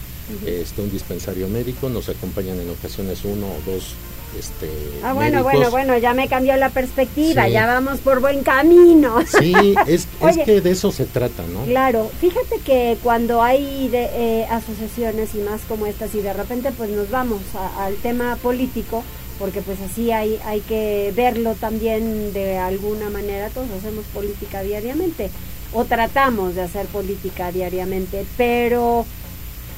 [0.46, 3.94] este, un dispensario médico, nos acompañan en ocasiones uno o dos
[4.38, 4.71] este,
[5.03, 9.19] ah, bueno, bueno, bueno, ya me cambió la perspectiva, ya vamos por buen camino.
[9.40, 10.07] Sí, es,
[10.45, 11.64] que de eso se trata, ¿no?
[11.64, 16.73] Claro, fíjate que cuando hay de, eh, asociaciones y más como estas y de repente
[16.77, 17.40] pues nos vamos
[17.79, 19.03] al tema político,
[19.38, 25.31] porque pues así hay, hay que verlo también de alguna manera, todos hacemos política diariamente
[25.73, 29.07] o tratamos de hacer política diariamente, pero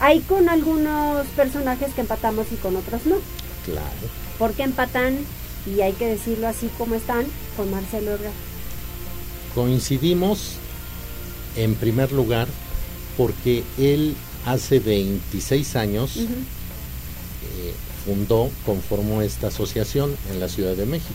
[0.00, 3.16] hay con algunos personajes que empatamos y con otros no.
[3.64, 5.18] Claro porque empatan,
[5.72, 7.24] y hay que decirlo así como están,
[7.56, 8.32] con Marcelo Ebrard.
[9.54, 10.54] Coincidimos
[11.54, 12.48] en primer lugar
[13.16, 16.26] porque él hace 26 años eh,
[18.04, 21.14] fundó, conformó esta asociación en la Ciudad de México,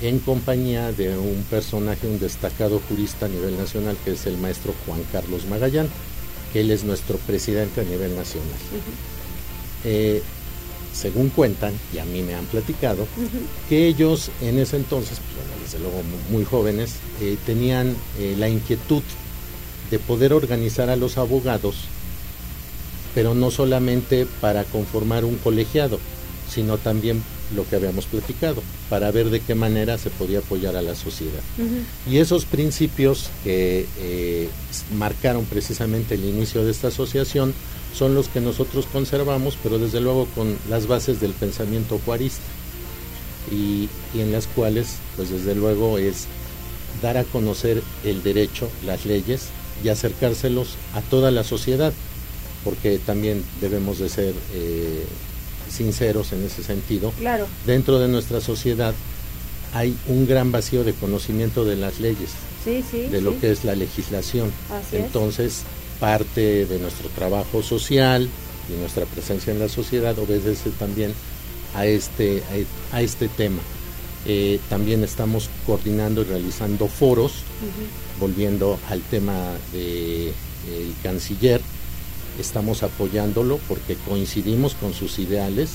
[0.00, 4.72] en compañía de un personaje, un destacado jurista a nivel nacional, que es el maestro
[4.86, 5.90] Juan Carlos Magallán,
[6.54, 8.56] que él es nuestro presidente a nivel nacional
[11.00, 13.06] según cuentan, y a mí me han platicado,
[13.68, 19.02] que ellos en ese entonces, pues, desde luego muy jóvenes, eh, tenían eh, la inquietud
[19.90, 21.76] de poder organizar a los abogados,
[23.14, 25.98] pero no solamente para conformar un colegiado,
[26.52, 27.22] sino también
[27.54, 31.40] lo que habíamos platicado, para ver de qué manera se podía apoyar a la sociedad.
[32.10, 34.48] Y esos principios que eh,
[34.96, 37.54] marcaron precisamente el inicio de esta asociación
[37.94, 42.42] son los que nosotros conservamos, pero desde luego con las bases del pensamiento juarista,
[43.50, 46.26] y, y en las cuales, pues desde luego es
[47.02, 49.46] dar a conocer el derecho, las leyes
[49.82, 51.92] y acercárselos a toda la sociedad,
[52.64, 55.04] porque también debemos de ser eh,
[55.70, 57.12] sinceros en ese sentido.
[57.12, 57.46] Claro.
[57.66, 58.94] Dentro de nuestra sociedad
[59.74, 62.30] hay un gran vacío de conocimiento de las leyes,
[62.64, 64.50] de lo que es la legislación.
[64.92, 65.62] Entonces,
[66.00, 68.28] parte de nuestro trabajo social
[68.68, 71.12] y nuestra presencia en la sociedad obedece también
[71.74, 72.42] a este,
[72.92, 73.60] a, este tema.
[74.26, 77.44] Eh, también estamos coordinando y realizando foros,
[78.20, 79.34] volviendo al tema
[79.72, 80.32] del
[81.02, 81.60] canciller,
[82.38, 85.70] estamos apoyándolo porque coincidimos con sus ideales,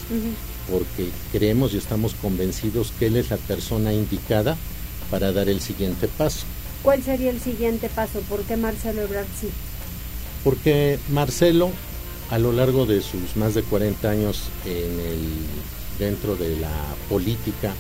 [0.69, 4.55] porque creemos y estamos convencidos que él es la persona indicada
[5.09, 6.45] para dar el siguiente paso.
[6.81, 8.19] ¿Cuál sería el siguiente paso?
[8.21, 9.49] ¿Por qué Marcelo Ebrard sí?
[10.43, 11.71] Porque Marcelo,
[12.29, 15.19] a lo largo de sus más de 40 años en el,
[15.99, 16.71] dentro de la
[17.09, 17.73] política,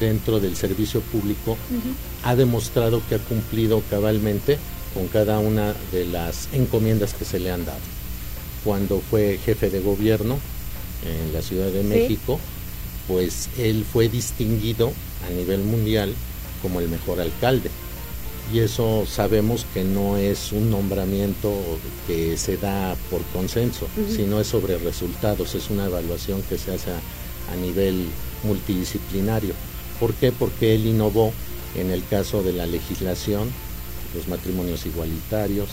[0.00, 1.56] dentro del servicio público,
[2.24, 4.58] ha demostrado que ha cumplido cabalmente
[4.94, 7.78] con cada una de las encomiendas que se le han dado.
[8.64, 10.38] Cuando fue jefe de gobierno
[11.04, 12.40] en la Ciudad de México,
[13.06, 14.92] pues él fue distinguido
[15.26, 16.14] a nivel mundial
[16.62, 17.70] como el mejor alcalde.
[18.52, 21.52] Y eso sabemos que no es un nombramiento
[22.06, 26.90] que se da por consenso, sino es sobre resultados, es una evaluación que se hace
[26.90, 28.06] a, a nivel
[28.44, 29.52] multidisciplinario.
[30.00, 30.32] ¿Por qué?
[30.32, 31.32] Porque él innovó
[31.76, 33.50] en el caso de la legislación,
[34.14, 35.68] los matrimonios igualitarios,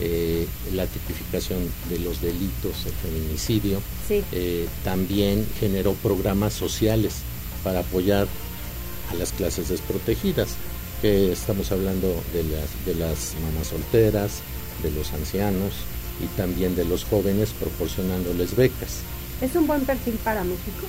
[0.00, 1.58] eh, la tipificación
[1.88, 3.80] de los delitos, el feminicidio,
[4.10, 7.14] eh, también generó programas sociales
[7.62, 8.26] para apoyar
[9.10, 10.56] a las clases desprotegidas,
[11.02, 14.40] que estamos hablando de las, de las mamás solteras,
[14.82, 15.72] de los ancianos
[16.22, 19.00] y también de los jóvenes proporcionándoles becas.
[19.42, 20.86] ¿Es un buen perfil para México?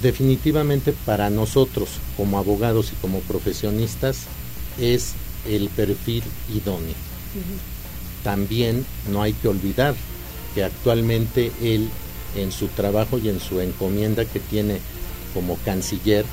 [0.00, 4.22] Definitivamente para nosotros como abogados y como profesionistas
[4.78, 5.12] es
[5.46, 6.22] el perfil
[6.54, 6.94] idóneo
[8.22, 9.94] también no hay que olvidar
[10.54, 11.88] que actualmente él
[12.36, 14.78] en su trabajo y en su encomienda que tiene
[15.34, 16.24] como canciller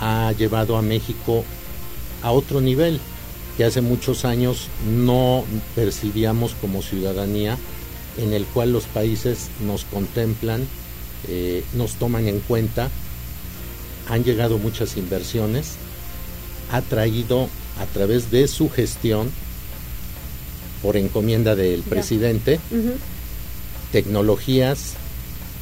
[0.00, 1.44] ha llevado a México
[2.22, 3.00] a otro nivel.
[3.56, 7.58] Que hace muchos años no percibíamos como ciudadanía
[8.18, 10.66] en el cual los países nos contemplan,
[11.28, 12.90] eh, nos toman en cuenta,
[14.08, 15.74] han llegado muchas inversiones,
[16.70, 19.30] ha traído a través de su gestión
[20.82, 22.58] por encomienda del presidente,
[23.92, 24.94] tecnologías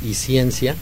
[0.04, 0.74] y ciencia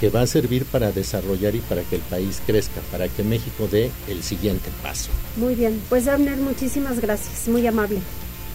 [0.00, 3.68] que va a servir para desarrollar y para que el país crezca, para que México
[3.70, 5.10] dé el siguiente paso.
[5.36, 7.98] Muy bien, pues Abner, muchísimas gracias, muy amable.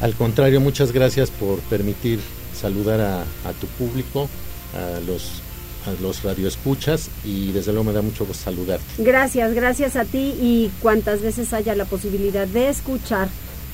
[0.01, 2.19] Al contrario, muchas gracias por permitir
[2.59, 4.27] saludar a, tu público,
[4.73, 5.41] a los
[5.85, 8.83] a los radioescuchas y desde luego me da mucho gusto saludarte.
[8.97, 13.27] Gracias, gracias a ti y cuantas veces haya la posibilidad de escuchar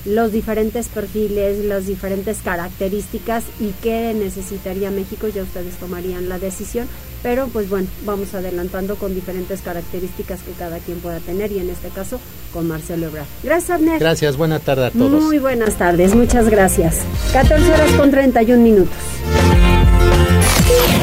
[0.05, 6.87] los diferentes perfiles, las diferentes características y qué necesitaría México, ya ustedes tomarían la decisión.
[7.23, 11.69] pero pues bueno, vamos adelantando con diferentes características que cada quien pueda tener y en
[11.69, 12.19] este caso
[12.51, 13.27] con Marcelo Ebrard.
[13.43, 13.99] Gracias, Abner.
[13.99, 15.23] Gracias, buena tarde a todos.
[15.23, 17.01] Muy buenas tardes, muchas gracias.
[17.31, 18.95] 14 horas con 31 minutos.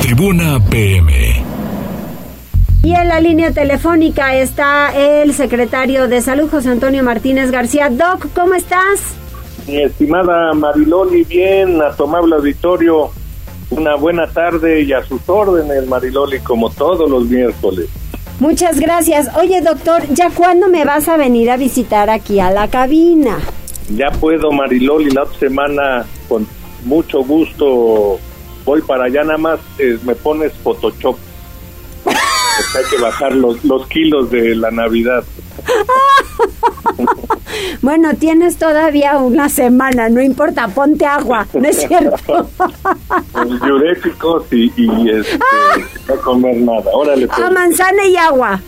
[0.03, 1.58] Tribuna PM.
[2.89, 7.91] Y en la línea telefónica está el secretario de Salud, José Antonio Martínez García.
[7.91, 9.15] Doc, ¿cómo estás?
[9.67, 13.11] Mi estimada Mariloli, bien, a tomar el auditorio,
[13.69, 17.91] una buena tarde y a sus órdenes, Mariloli, como todos los miércoles.
[18.41, 19.37] Muchas gracias.
[19.37, 23.37] Oye, doctor, ¿ya cuándo me vas a venir a visitar aquí a la cabina?
[23.95, 26.47] Ya puedo, Mariloli, la otra semana con
[26.87, 28.19] mucho gusto
[28.65, 31.28] voy para allá, nada más eh, me pones Photoshop.
[32.77, 35.25] Hay que bajar los, los kilos de la Navidad.
[37.83, 42.49] bueno, tienes todavía una semana, no importa, ponte agua, ¿no es cierto?
[43.65, 45.39] Diuréticos y, y este,
[46.09, 46.91] no comer nada.
[46.93, 47.53] Órale, A pues.
[47.53, 48.61] manzana y agua.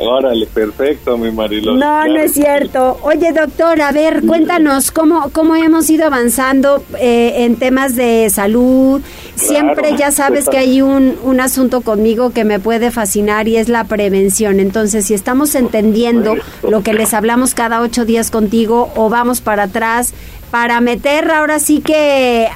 [0.00, 1.78] Órale, perfecto, mi Marilón.
[1.78, 2.98] No, no es cierto.
[3.02, 9.02] Oye, doctor, a ver, cuéntanos cómo, cómo hemos ido avanzando eh, en temas de salud.
[9.34, 13.68] Siempre ya sabes que hay un, un asunto conmigo que me puede fascinar y es
[13.68, 14.58] la prevención.
[14.58, 19.64] Entonces, si estamos entendiendo lo que les hablamos cada ocho días contigo o vamos para
[19.64, 20.14] atrás
[20.50, 22.48] para meter ahora sí que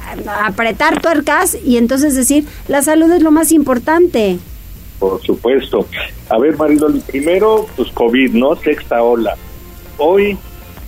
[0.43, 4.39] apretar tuercas y entonces decir, la salud es lo más importante
[5.05, 5.87] por supuesto.
[6.31, 8.57] A ver, Mariloli, primero, pues COVID, ¿no?
[8.57, 9.37] Sexta ola.
[9.99, 10.39] Hoy,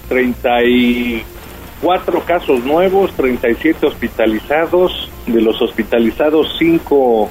[0.08, 5.10] 34 casos nuevos, 37 hospitalizados.
[5.26, 7.28] De los hospitalizados, 5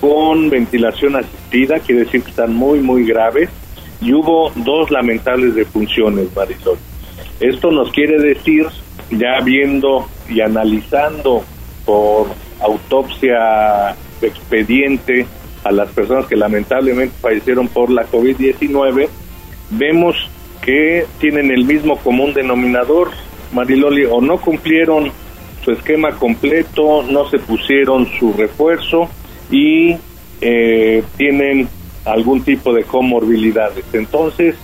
[0.00, 3.48] con ventilación asistida, quiere decir que están muy, muy graves.
[4.02, 6.76] Y hubo dos lamentables defunciones, Marisol.
[7.38, 8.66] Esto nos quiere decir,
[9.10, 11.42] ya viendo y analizando
[11.86, 12.26] por
[12.60, 15.26] autopsia expediente,
[15.64, 19.08] a las personas que lamentablemente fallecieron por la COVID-19,
[19.70, 20.16] vemos
[20.62, 23.10] que tienen el mismo común denominador,
[23.52, 25.10] Mariloli, o no cumplieron
[25.64, 29.08] su esquema completo, no se pusieron su refuerzo
[29.50, 29.96] y
[30.40, 31.68] eh, tienen
[32.04, 33.84] algún tipo de comorbilidades.
[33.92, 34.56] Entonces,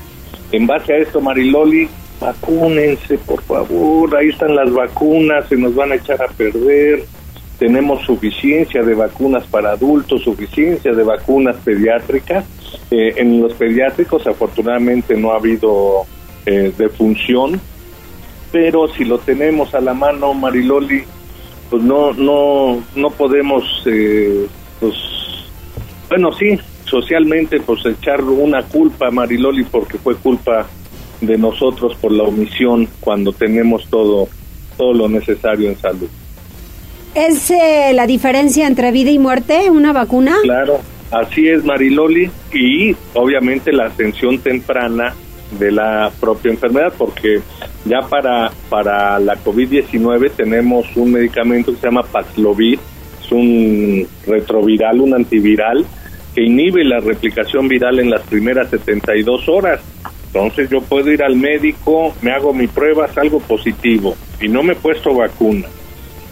[0.53, 1.89] en base a esto, Mariloli,
[2.21, 7.05] vacúnense, por favor, ahí están las vacunas, se nos van a echar a perder,
[7.59, 12.45] tenemos suficiencia de vacunas para adultos, suficiencia de vacunas pediátricas.
[12.91, 16.05] Eh, en los pediátricos afortunadamente no ha habido
[16.45, 17.61] eh, defunción,
[18.53, 21.05] pero si lo tenemos a la mano, Mariloli,
[21.71, 24.47] pues no, no, no podemos, eh,
[24.79, 24.95] pues,
[26.09, 30.67] bueno, sí, socialmente, pues echar una culpa a Mariloli porque fue culpa
[31.21, 34.29] de nosotros por la omisión cuando tenemos todo,
[34.77, 36.09] todo lo necesario en salud.
[37.17, 40.37] ¿Es eh, la diferencia entre vida y muerte una vacuna?
[40.43, 45.15] Claro, así es Mariloli y obviamente la atención temprana
[45.59, 47.41] de la propia enfermedad porque
[47.87, 52.79] ya para, para la COVID-19 tenemos un medicamento que se llama Paxlovid,
[53.25, 55.87] es un retroviral, un antiviral
[56.35, 59.81] que inhibe la replicación viral en las primeras 72 horas.
[60.27, 64.75] Entonces yo puedo ir al médico, me hago mi prueba, salgo positivo y no me
[64.75, 65.67] he puesto vacuna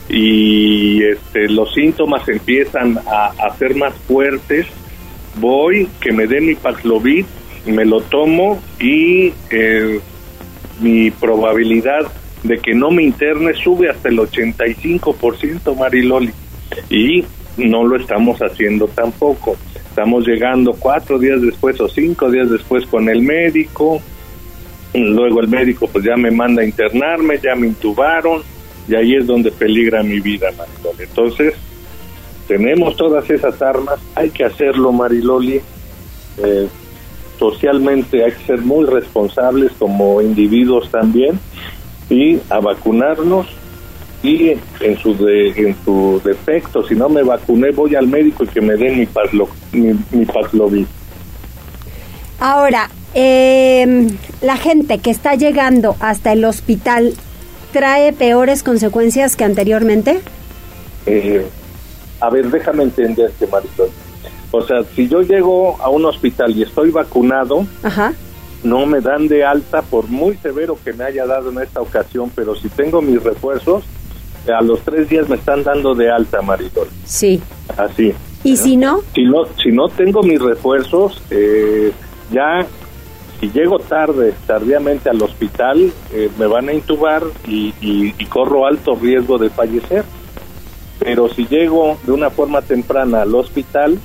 [0.08, 4.66] y este, los síntomas empiezan a, a ser más fuertes,
[5.36, 7.24] voy, que me den mi Paxlovid,
[7.66, 10.00] me lo tomo y eh,
[10.80, 12.10] mi probabilidad
[12.42, 16.32] de que no me interne sube hasta el 85%, Mariloli.
[16.90, 17.24] Y
[17.56, 19.56] no lo estamos haciendo tampoco.
[19.74, 24.00] Estamos llegando cuatro días después o cinco días después con el médico.
[24.92, 28.42] Luego el médico pues ya me manda a internarme, ya me intubaron
[28.88, 31.04] y ahí es donde peligra mi vida, Mariloli.
[31.04, 31.54] Entonces,
[32.46, 35.60] tenemos todas esas armas, hay que hacerlo, Mariloli.
[36.38, 36.68] Eh,
[37.38, 41.38] socialmente hay que ser muy responsables como individuos también
[42.08, 43.46] y a vacunarnos
[44.22, 48.60] y en su en su defecto si no me vacuné voy al médico y que
[48.60, 50.26] me den mi paslo, mi, mi
[52.40, 54.08] Ahora, eh,
[54.42, 57.14] la gente que está llegando hasta el hospital
[57.74, 60.20] trae peores consecuencias que anteriormente?
[61.06, 61.44] Eh,
[62.20, 63.90] a ver, déjame entenderte, Marisol.
[64.52, 67.66] O sea, si yo llego a un hospital y estoy vacunado,
[68.62, 72.30] no me dan de alta por muy severo que me haya dado en esta ocasión,
[72.32, 73.82] pero si tengo mis refuerzos,
[74.46, 76.86] a los tres días me están dando de alta, Marisol.
[77.04, 77.42] Sí.
[77.76, 78.14] Así.
[78.44, 79.00] ¿Y si no?
[79.14, 81.90] Si no, si no tengo mis refuerzos, eh,
[82.30, 82.64] ya
[83.44, 89.36] si llego tarde, tardíamente al hospital, eh, me van a intubar y, corro alto riesgo
[89.36, 90.02] de fallecer.
[90.98, 93.98] Pero si llego de una forma temprana al hospital,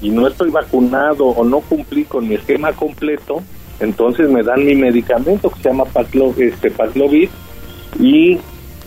[0.00, 3.42] y no estoy vacunado o no cumplí con mi esquema completo,
[3.80, 7.28] entonces me dan mi medicamento que se llama Paclo, este, Paclovid
[8.00, 8.38] y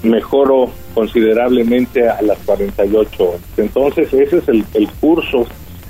[0.02, 3.42] mejoro considerablemente a las 48 horas.
[3.58, 5.46] Entonces ese es el, el curso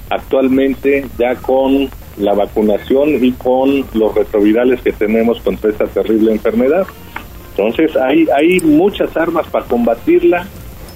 [0.10, 6.86] actualmente ya con la vacunación y con los retrovirales que tenemos contra esta terrible enfermedad.
[7.52, 10.48] Entonces hay, hay muchas armas para combatirla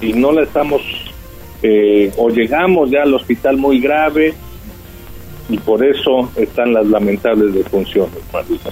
[0.02, 0.82] y no la estamos,
[1.62, 4.34] eh, o llegamos ya al hospital muy grave
[5.50, 8.70] y por eso están las lamentables defunciones, Marisa.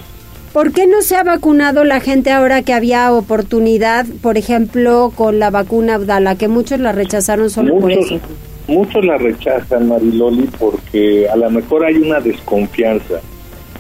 [0.54, 5.40] ¿Por qué no se ha vacunado la gente ahora que había oportunidad, por ejemplo, con
[5.40, 8.20] la vacuna Abdala, que muchos la rechazaron solo por eso?
[8.68, 13.22] Muchos la rechazan, Mariloli, porque a lo mejor hay una desconfianza.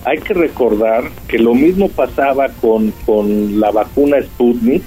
[0.05, 4.83] Hay que recordar que lo mismo pasaba con, con la vacuna Sputnik.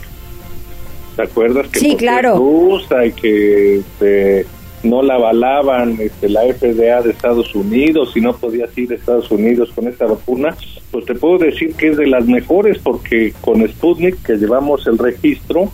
[1.17, 1.69] ¿Te acuerdas?
[1.69, 2.37] Que sí, claro.
[2.37, 4.47] Rusa y que este,
[4.83, 9.31] no la avalaban este, la FDA de Estados Unidos y no podías ir a Estados
[9.31, 10.57] Unidos con esta vacuna,
[10.91, 14.97] pues te puedo decir que es de las mejores porque con Sputnik, que llevamos el
[14.97, 15.71] registro,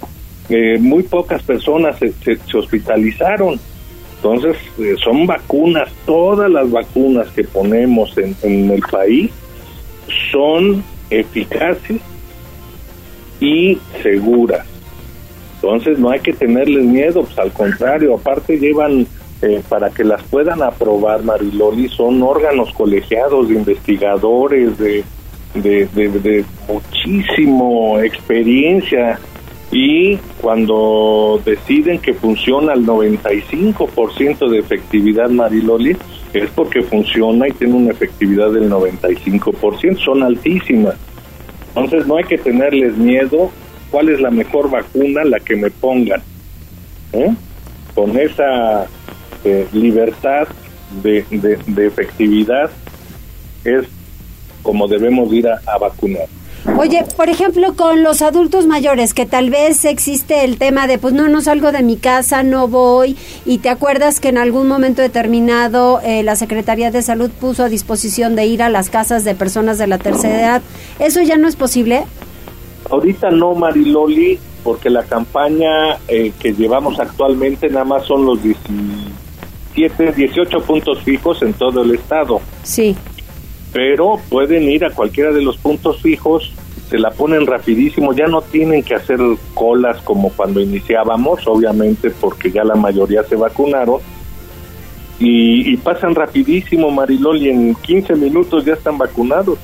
[0.48, 3.60] eh, muy pocas personas se, se hospitalizaron
[4.16, 9.30] entonces, eh, son vacunas, todas las vacunas que ponemos en, el país
[10.32, 12.00] son eficaces
[13.40, 14.66] y seguras.
[15.56, 19.06] Entonces, no hay que tenerles miedo, pues al contrario, aparte llevan,
[19.42, 25.04] eh, para que las puedan aprobar, Mariloli, son órganos colegiados de investigadores, de,
[25.54, 29.18] de, de, de muchísimo experiencia
[29.72, 35.96] y cuando deciden que funciona al 95% de efectividad Mariloli,
[36.32, 40.94] es porque funciona y tiene una efectividad del 95%, son altísimas.
[41.68, 43.50] Entonces no hay que tenerles miedo.
[43.90, 45.24] ¿Cuál es la mejor vacuna?
[45.24, 46.22] La que me pongan.
[47.12, 47.34] ¿Eh?
[47.94, 48.86] Con esa
[49.44, 50.48] eh, libertad
[51.02, 52.70] de, de, efectividad
[53.64, 53.86] es
[54.62, 56.26] como debemos ir a vacunar.
[56.78, 61.14] Oye, por ejemplo, con los adultos mayores, que tal vez existe el tema de, pues
[61.14, 65.00] no, no salgo de mi casa, no voy, y te acuerdas que en algún momento
[65.00, 69.34] determinado eh, la Secretaría de Salud puso a disposición de ir a las casas de
[69.34, 70.62] personas de la tercera edad.
[70.98, 72.04] ¿Eso ya no es posible?
[72.90, 80.12] Ahorita no, Mariloli, porque la campaña eh, que llevamos actualmente nada más son los 17,
[80.12, 82.40] 18 puntos fijos en todo el estado.
[82.64, 82.96] Sí
[83.76, 86.50] pero pueden ir a cualquiera de los puntos fijos,
[86.88, 89.18] se la ponen rapidísimo, ya no tienen que hacer
[89.52, 94.00] colas como cuando iniciábamos, obviamente porque ya la mayoría se vacunaron,
[95.18, 99.58] y, pasan rapidísimo, Marilol, y en 15 minutos ya están vacunados.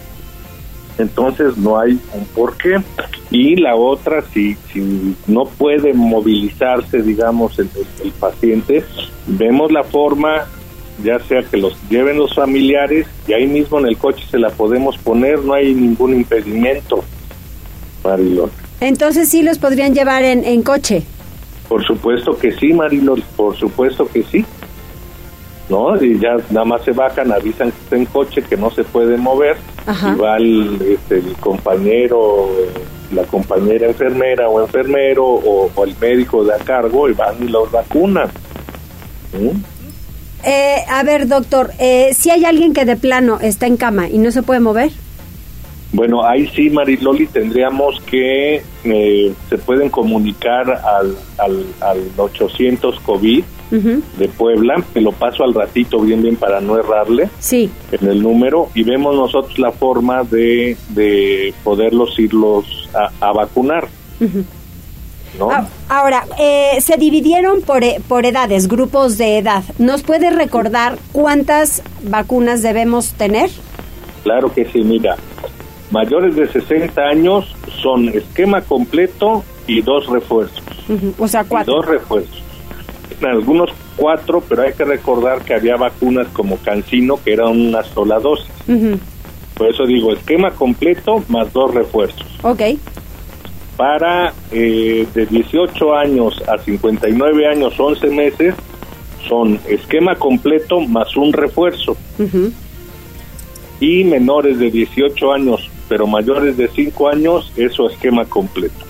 [0.98, 2.82] Entonces no hay un porqué.
[3.30, 7.68] Y la otra, si, si no puede movilizarse, digamos, el
[8.18, 8.82] paciente,
[9.26, 10.46] vemos la forma
[11.02, 14.50] ya sea que los lleven los familiares y ahí mismo en el coche se la
[14.50, 17.04] podemos poner, no hay ningún impedimento,
[18.04, 18.50] Marilón.
[18.80, 21.02] Entonces sí los podrían llevar en, en coche.
[21.68, 24.44] Por supuesto que sí, Marilón, por supuesto que sí.
[25.68, 25.96] ¿No?
[26.02, 29.16] Y ya nada más se bajan, avisan que está en coche, que no se puede
[29.16, 32.50] mover, y va el, este, el compañero,
[33.12, 37.70] la compañera enfermera o enfermero o, el médico de a cargo y van y los
[37.70, 38.28] vacunan.
[40.44, 44.18] Eh, a ver, doctor, eh, si hay alguien que de plano está en cama y
[44.18, 44.90] no se puede mover.
[45.92, 53.44] Bueno, ahí sí, Mariloli, tendríamos que eh, se pueden comunicar al, al, al 800 COVID
[53.72, 57.70] de Puebla, que lo paso al ratito bien, bien para no errarle sí.
[57.90, 62.90] en el número y vemos nosotros la forma de, de poderlos irlos
[63.20, 63.88] a, vacunar.
[65.40, 69.64] Ah, ahora, eh, se dividieron por, e, por edades, grupos de edad.
[69.78, 73.50] ¿Nos puede recordar cuántas vacunas debemos tener?
[74.22, 75.16] Claro que sí, mira.
[75.90, 80.62] Mayores de 60 años son esquema completo y dos refuerzos.
[81.18, 81.76] O sea, cuatro.
[81.76, 82.42] dos refuerzos.
[83.22, 88.18] algunos cuatro, pero hay que recordar que había vacunas como Cancino que eran una sola
[88.18, 88.50] dosis.
[89.54, 92.26] Por eso digo, esquema completo más dos refuerzos.
[92.42, 92.62] Ok
[93.82, 98.54] para eh, de 18 años a 59 años 11 meses
[99.28, 101.96] son esquema completo más un refuerzo.
[103.80, 108.84] Y menores de 18 años, pero mayores de 5 años, eso esquema completo.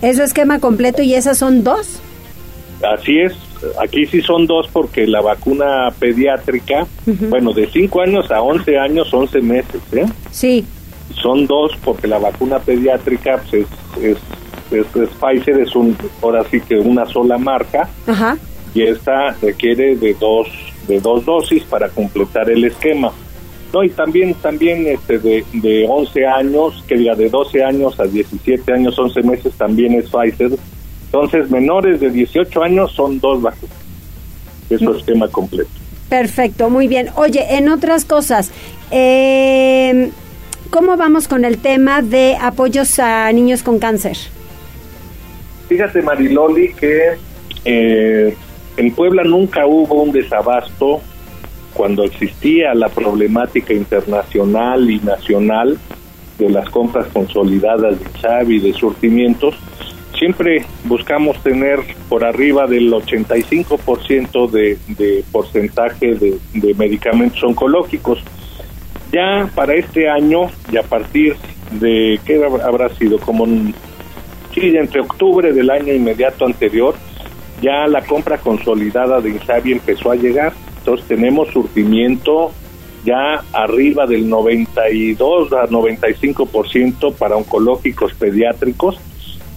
[0.00, 2.00] ¿Eso esquema completo y esas son dos?
[2.82, 3.34] Así es,
[3.78, 6.86] aquí sí son dos porque la vacuna pediátrica,
[7.28, 10.06] bueno, de 5 años a 11 años, 11 meses, ¿eh?
[10.30, 10.64] Sí
[11.14, 13.66] son dos porque la vacuna pediátrica pues,
[14.00, 14.18] es,
[14.70, 14.86] es,
[15.20, 17.88] Pfizer, es un, ahora sí que una sola marca.
[18.74, 20.46] Y esta requiere de dos
[20.86, 23.12] de dos dosis para completar el esquema.
[23.72, 28.04] No, y también, también este de, de 11 años, que diga de 12 años a
[28.04, 30.52] 17 años, 11 meses, también es Pfizer.
[31.04, 33.76] Entonces, menores de 18 años son dos vacunas.
[34.70, 35.70] Eso es esquema completo.
[36.08, 37.10] Perfecto, muy bien.
[37.16, 38.50] Oye, en otras cosas,
[38.90, 40.10] eh,
[40.70, 44.16] ¿cómo vamos con el tema de apoyos a niños con cáncer?
[45.68, 47.16] Fíjate, Mariloli, que
[47.64, 48.34] eh,
[48.76, 51.00] en Puebla nunca hubo un desabasto
[51.74, 55.78] cuando existía la problemática internacional y nacional
[56.38, 59.54] de las compras consolidadas de Xavi, de surtimientos,
[60.18, 68.22] siempre buscamos tener por arriba del 85% de, de porcentaje de medicamentos oncológicos.
[69.12, 71.36] Ya para este año y a partir
[71.72, 73.18] de, ¿qué habrá sido?
[73.18, 76.94] Como sí, entre octubre del año inmediato anterior,
[77.62, 80.52] ya la compra consolidada de Insabi empezó a llegar.
[80.78, 82.52] Entonces tenemos surtimiento
[83.04, 88.98] ya arriba del 92 a 95% para oncológicos pediátricos.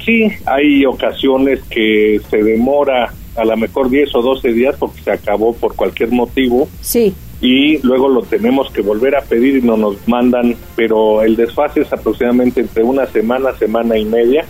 [0.05, 5.11] Sí, hay ocasiones que se demora a lo mejor 10 o 12 días porque se
[5.11, 6.67] acabó por cualquier motivo.
[6.81, 7.13] Sí.
[7.41, 11.81] Y luego lo tenemos que volver a pedir y no nos mandan, pero el desfase
[11.81, 14.45] es aproximadamente entre una semana, semana y media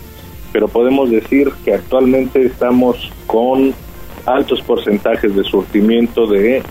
[0.52, 3.74] pero podemos decir que actualmente estamos con
[4.26, 6.62] altos porcentajes de surtimiento de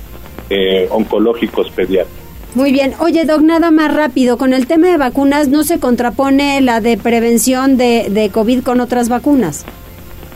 [0.50, 2.22] eh, oncológicos pediátricos.
[2.54, 2.94] Muy bien.
[3.00, 4.38] Oye, Doc, nada más rápido.
[4.38, 8.82] Con el tema de vacunas, ¿no se contrapone la de prevención de, de COVID con
[8.82, 9.66] otras vacunas?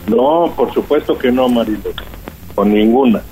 [0.08, 1.92] No, por supuesto que no, Marilo.
[2.54, 3.22] Con ninguna.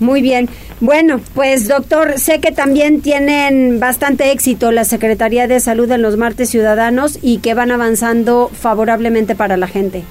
[0.00, 0.48] Muy bien.
[0.80, 6.16] Bueno, pues doctor, sé que también tienen bastante éxito la Secretaría de Salud en los
[6.16, 10.02] martes ciudadanos y que van avanzando favorablemente para la gente.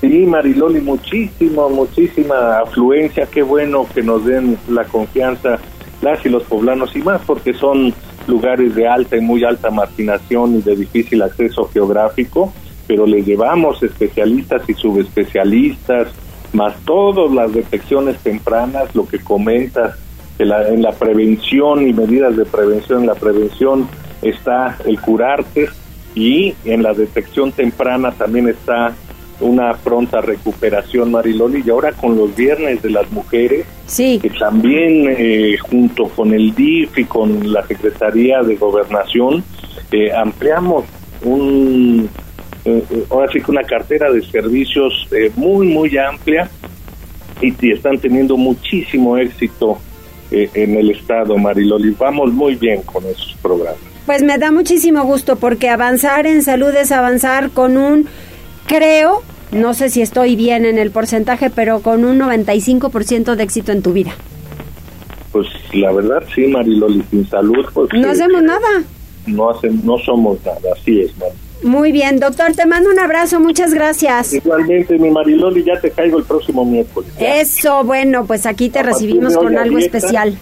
[0.00, 3.26] Sí, Mariloli, muchísimo, muchísima afluencia.
[3.26, 5.60] Qué bueno que nos den la confianza
[6.02, 7.94] las y los poblanos y más porque son
[8.26, 12.52] lugares de alta y muy alta marginación y de difícil acceso geográfico,
[12.86, 16.08] pero les llevamos especialistas y subespecialistas,
[16.52, 19.98] más todas las detecciones tempranas, lo que comentas,
[20.36, 23.88] que la, en la prevención y medidas de prevención, en la prevención
[24.22, 25.68] está el curarte
[26.14, 28.94] y en la detección temprana también está
[29.40, 34.18] una pronta recuperación, Mariloli, y ahora con los viernes de las mujeres, sí.
[34.20, 39.42] que también eh, junto con el DIF y con la Secretaría de Gobernación
[39.90, 40.84] eh, ampliamos
[41.22, 42.08] un
[43.10, 46.48] ahora sí que una cartera de servicios muy muy amplia
[47.40, 49.78] y, y, están teniendo muchísimo éxito
[50.30, 51.94] en el estado Mariloli.
[51.98, 53.80] Vamos muy bien con esos programas.
[54.06, 58.06] Pues me da muchísimo gusto porque avanzar en salud es avanzar con un
[58.66, 63.70] creo no sé si estoy bien en el porcentaje pero con un 95% de éxito
[63.70, 64.12] en tu vida.
[65.30, 68.82] Pues la verdad sí Mariloli sin salud pues no hacemos nada.
[69.26, 71.51] no hacen, no somos nada así es Mariloli.
[71.62, 74.32] Muy bien, doctor, te mando un abrazo, muchas gracias.
[74.32, 77.10] Igualmente, mi Mariloli, ya te caigo el próximo miércoles.
[77.18, 77.40] Ya.
[77.40, 80.36] Eso, bueno, pues aquí te a recibimos con algo dieta, especial.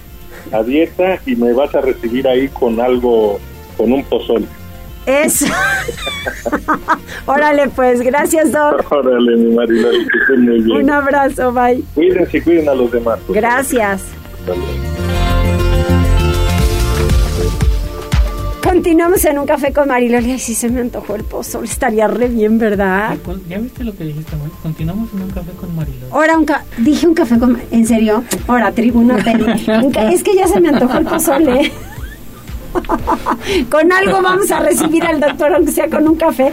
[0.52, 3.38] A dieta y me vas a recibir ahí con algo,
[3.76, 4.46] con un pozole.
[5.06, 5.46] Eso.
[7.26, 8.84] Órale, pues, gracias, Doc.
[8.92, 10.82] Órale, mi Mariloli, que estén muy bien.
[10.84, 11.82] Un abrazo, bye.
[11.94, 13.18] Cuídense y cuiden a los demás.
[13.28, 14.04] Gracias.
[18.62, 20.32] Continuamos en un café con Mariloli.
[20.32, 21.66] Ay, sí se me antojó el pozole.
[21.66, 23.16] Estaría re bien, ¿verdad?
[23.48, 24.50] ¿Ya viste lo que dijiste, güey?
[24.62, 26.12] Continuamos en un café con Mariloli.
[26.12, 27.61] Ahora un ca dije un café con...
[27.70, 28.22] ¿En serio?
[28.46, 29.16] Ahora, tribuna
[30.12, 31.72] Es que ya se me antojó el pozole.
[33.70, 36.52] con algo vamos a recibir al doctor, aunque sea con un café.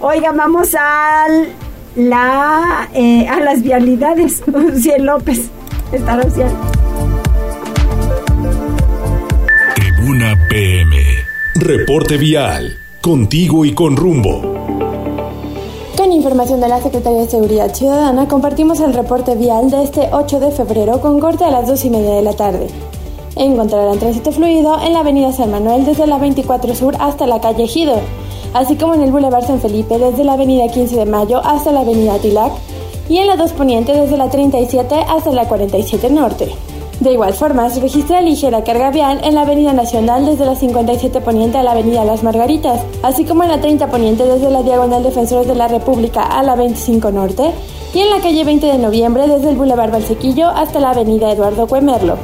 [0.00, 1.48] Oiga, vamos al...
[1.96, 4.42] La, eh, a las vialidades.
[4.80, 5.50] Ciel López.
[5.90, 6.48] Estará Ciel.
[9.74, 11.17] Tribuna PM.
[11.60, 12.78] Reporte vial.
[13.00, 14.40] Contigo y con rumbo.
[15.96, 20.38] Con información de la Secretaría de Seguridad Ciudadana, compartimos el reporte vial de este 8
[20.38, 22.68] de febrero con corte a las 2 y media de la tarde.
[23.34, 27.66] Encontrarán tránsito fluido en la avenida San Manuel desde la 24 Sur hasta la calle
[27.66, 28.00] Gido,
[28.54, 31.80] así como en el Boulevard San Felipe desde la avenida 15 de Mayo hasta la
[31.80, 32.52] avenida Tilac
[33.08, 36.67] y en la 2 Poniente desde la 37 hasta la 47 Norte.
[37.00, 41.20] De igual forma, se registra ligera carga vial en la Avenida Nacional desde la 57
[41.20, 45.04] Poniente a la Avenida Las Margaritas, así como en la 30 Poniente desde la Diagonal
[45.04, 47.52] Defensores de la República a la 25 Norte,
[47.94, 51.68] y en la calle 20 de Noviembre desde el Boulevard Valsequillo hasta la Avenida Eduardo
[51.68, 52.16] Cuemerlo.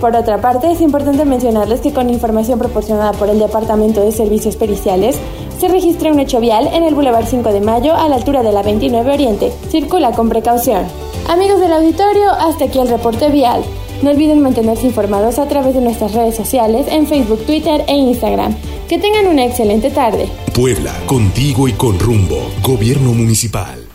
[0.00, 4.56] Por otra parte, es importante mencionarles que con información proporcionada por el Departamento de Servicios
[4.56, 5.16] Periciales,
[5.60, 8.52] se registra un hecho vial en el Boulevard 5 de Mayo a la altura de
[8.52, 9.52] la 29 Oriente.
[9.70, 10.86] Circula con precaución.
[11.28, 13.62] Amigos del auditorio, hasta aquí el reporte vial.
[14.02, 18.54] No olviden mantenerse informados a través de nuestras redes sociales en Facebook, Twitter e Instagram.
[18.88, 20.28] Que tengan una excelente tarde.
[20.54, 22.38] Puebla, contigo y con rumbo.
[22.62, 23.88] Gobierno Municipal.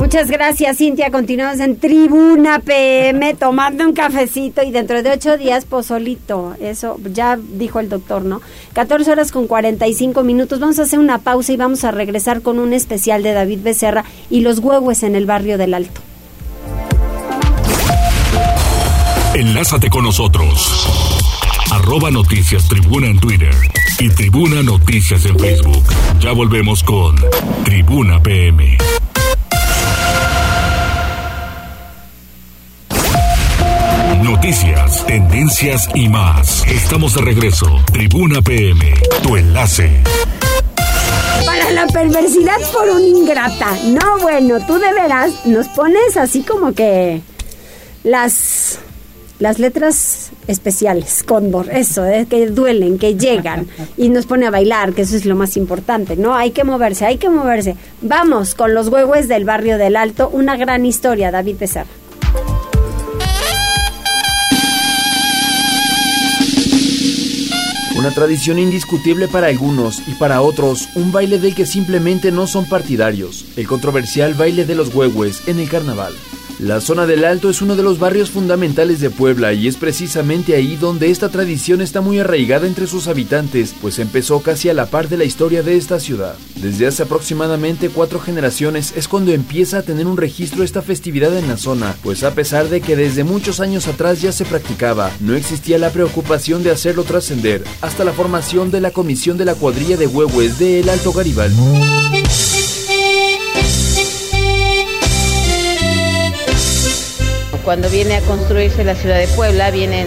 [0.00, 1.10] Muchas gracias, Cintia.
[1.10, 6.54] Continuamos en Tribuna PM tomando un cafecito y dentro de ocho días pozolito.
[6.60, 8.40] Eso ya dijo el doctor, ¿no?
[8.74, 10.60] 14 horas con 45 minutos.
[10.60, 14.04] Vamos a hacer una pausa y vamos a regresar con un especial de David Becerra
[14.30, 16.00] y los huevos en el barrio del Alto.
[19.34, 20.86] Enlázate con nosotros.
[21.72, 23.54] Arroba Noticias Tribuna en Twitter
[23.98, 25.82] y Tribuna Noticias en Facebook.
[26.20, 27.16] Ya volvemos con
[27.64, 28.78] Tribuna PM.
[34.22, 36.64] Noticias, tendencias y más.
[36.68, 37.66] Estamos de regreso.
[37.92, 40.00] Tribuna PM, tu enlace.
[41.44, 43.76] Para la perversidad por un ingrata.
[43.86, 47.20] No, bueno, tú de veras nos pones así como que
[48.04, 48.78] las
[49.38, 53.66] las letras especiales, Condor, eso, es que duelen, que llegan
[53.96, 56.34] y nos pone a bailar, que eso es lo más importante, ¿no?
[56.34, 57.76] Hay que moverse, hay que moverse.
[58.00, 61.86] Vamos con los huevos del barrio del Alto, una gran historia, David Pesar.
[67.96, 72.68] Una tradición indiscutible para algunos y para otros, un baile del que simplemente no son
[72.68, 76.12] partidarios, el controversial baile de los huehues en el carnaval.
[76.60, 80.54] La zona del Alto es uno de los barrios fundamentales de Puebla y es precisamente
[80.54, 84.86] ahí donde esta tradición está muy arraigada entre sus habitantes, pues empezó casi a la
[84.86, 86.36] par de la historia de esta ciudad.
[86.54, 91.48] Desde hace aproximadamente cuatro generaciones es cuando empieza a tener un registro esta festividad en
[91.48, 95.34] la zona, pues a pesar de que desde muchos años atrás ya se practicaba, no
[95.34, 99.96] existía la preocupación de hacerlo trascender hasta la formación de la comisión de la cuadrilla
[99.96, 102.23] de huehues de El Alto Garibaldi.
[107.64, 110.06] Cuando viene a construirse la ciudad de Puebla, vienen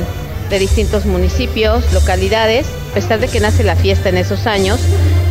[0.49, 2.67] de distintos municipios, localidades.
[2.91, 4.79] A pesar de que nace la fiesta en esos años,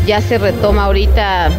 [0.06, 1.50] ya se retoma ahorita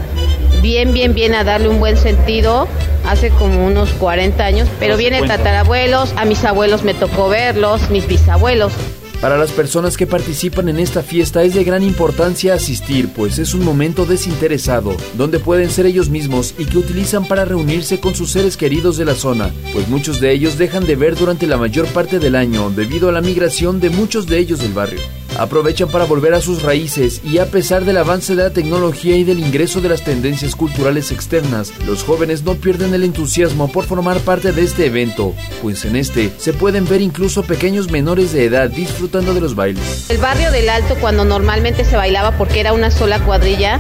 [0.62, 2.68] bien, bien, bien a darle un buen sentido
[3.06, 8.06] hace como unos 40 años, pero vienen tatarabuelos, a mis abuelos me tocó verlos, mis
[8.08, 8.74] bisabuelos.
[9.22, 13.56] Para las personas que participan en esta fiesta es de gran importancia asistir, pues es
[13.56, 18.32] un momento desinteresado, donde pueden ser ellos mismos y que utilizan para reunirse con sus
[18.32, 21.88] seres queridos de la zona, pues muchos de ellos dejan de ver durante la mayor
[21.88, 25.02] parte del año debido a la migración de muchos de ellos del barrio
[25.38, 29.24] aprovechan para volver a sus raíces y a pesar del avance de la tecnología y
[29.24, 34.20] del ingreso de las tendencias culturales externas, los jóvenes no pierden el entusiasmo por formar
[34.20, 38.70] parte de este evento, pues en este se pueden ver incluso pequeños menores de edad
[38.70, 40.10] disfrutando de los bailes.
[40.10, 43.80] El barrio del Alto cuando normalmente se bailaba porque era una sola cuadrilla,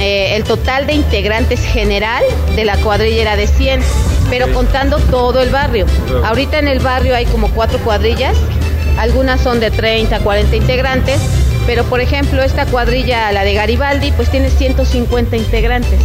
[0.00, 2.22] eh, el total de integrantes general
[2.56, 3.80] de la cuadrilla era de 100,
[4.30, 5.86] pero contando todo el barrio.
[6.24, 8.36] Ahorita en el barrio hay como cuatro cuadrillas
[8.98, 11.20] algunas son de 30, 40 integrantes,
[11.66, 16.00] pero por ejemplo esta cuadrilla, la de Garibaldi, pues tiene 150 integrantes.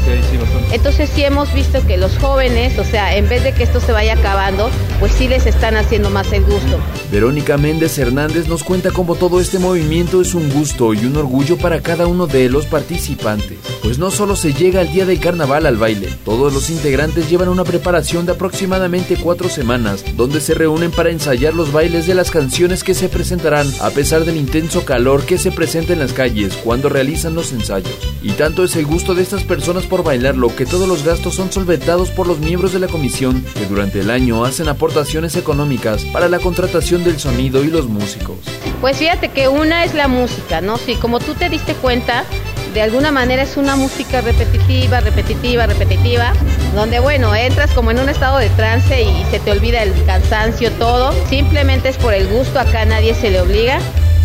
[0.71, 3.91] Entonces sí hemos visto que los jóvenes, o sea, en vez de que esto se
[3.91, 6.79] vaya acabando, pues sí les están haciendo más el gusto.
[7.11, 11.57] Verónica Méndez Hernández nos cuenta cómo todo este movimiento es un gusto y un orgullo
[11.57, 15.65] para cada uno de los participantes, pues no solo se llega al día del carnaval
[15.65, 20.91] al baile, todos los integrantes llevan una preparación de aproximadamente cuatro semanas, donde se reúnen
[20.91, 25.25] para ensayar los bailes de las canciones que se presentarán a pesar del intenso calor
[25.25, 27.95] que se presenta en las calles cuando realizan los ensayos.
[28.21, 31.51] Y tanto es el gusto de estas personas por bailarlo que todos los gastos son
[31.51, 36.29] solventados por los miembros de la comisión que durante el año hacen aportaciones económicas para
[36.29, 38.37] la contratación del sonido y los músicos.
[38.81, 40.77] Pues fíjate que una es la música, ¿no?
[40.77, 42.25] Sí, como tú te diste cuenta,
[42.73, 46.33] de alguna manera es una música repetitiva, repetitiva, repetitiva,
[46.75, 50.71] donde bueno, entras como en un estado de trance y se te olvida el cansancio,
[50.73, 51.11] todo.
[51.27, 53.79] Simplemente es por el gusto, acá nadie se le obliga.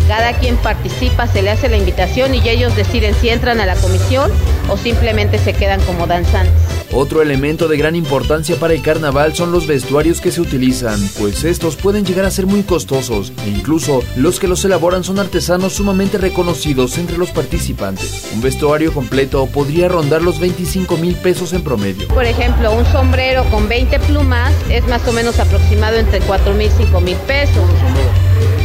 [0.07, 3.75] Cada quien participa, se le hace la invitación y ellos deciden si entran a la
[3.75, 4.31] comisión
[4.69, 6.53] o simplemente se quedan como danzantes.
[6.95, 11.43] Otro elemento de gran importancia para el carnaval son los vestuarios que se utilizan, pues
[11.43, 15.73] estos pueden llegar a ser muy costosos e incluso los que los elaboran son artesanos
[15.73, 18.29] sumamente reconocidos entre los participantes.
[18.35, 22.07] Un vestuario completo podría rondar los 25 mil pesos en promedio.
[22.09, 26.67] Por ejemplo, un sombrero con 20 plumas es más o menos aproximado entre 4 mil
[26.67, 27.63] y 5 mil pesos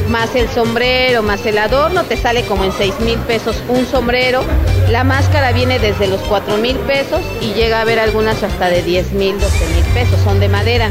[0.09, 4.43] más el sombrero, más el adorno, te sale como en 6 mil pesos un sombrero.
[4.91, 8.83] La máscara viene desde los 4 mil pesos y llega a haber algunas hasta de
[8.83, 10.91] 10 mil, 12 mil pesos, son de madera.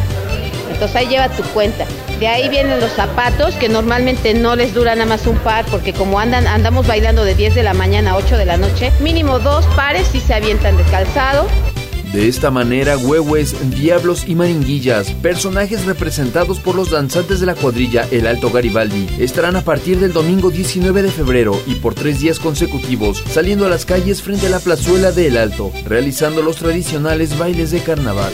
[0.72, 1.86] Entonces ahí lleva tu cuenta.
[2.20, 5.94] De ahí vienen los zapatos que normalmente no les dura nada más un par porque
[5.94, 9.40] como andan andamos bailando de 10 de la mañana a 8 de la noche, mínimo
[9.40, 11.48] dos pares si se avientan de calzado
[12.14, 18.08] De esta manera, huehues, diablos y maringuillas, personajes representados por los danzantes de la cuadrilla
[18.12, 22.40] El Alto Garibaldi, estarán a partir del domingo 19 de febrero y por tres días
[22.40, 27.38] consecutivos saliendo a las calles frente a la plazuela de El Alto, realizando los tradicionales
[27.38, 28.34] bailes de carnaval.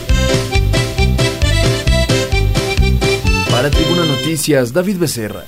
[3.52, 5.46] Para Tribuna Noticias, David Becerra.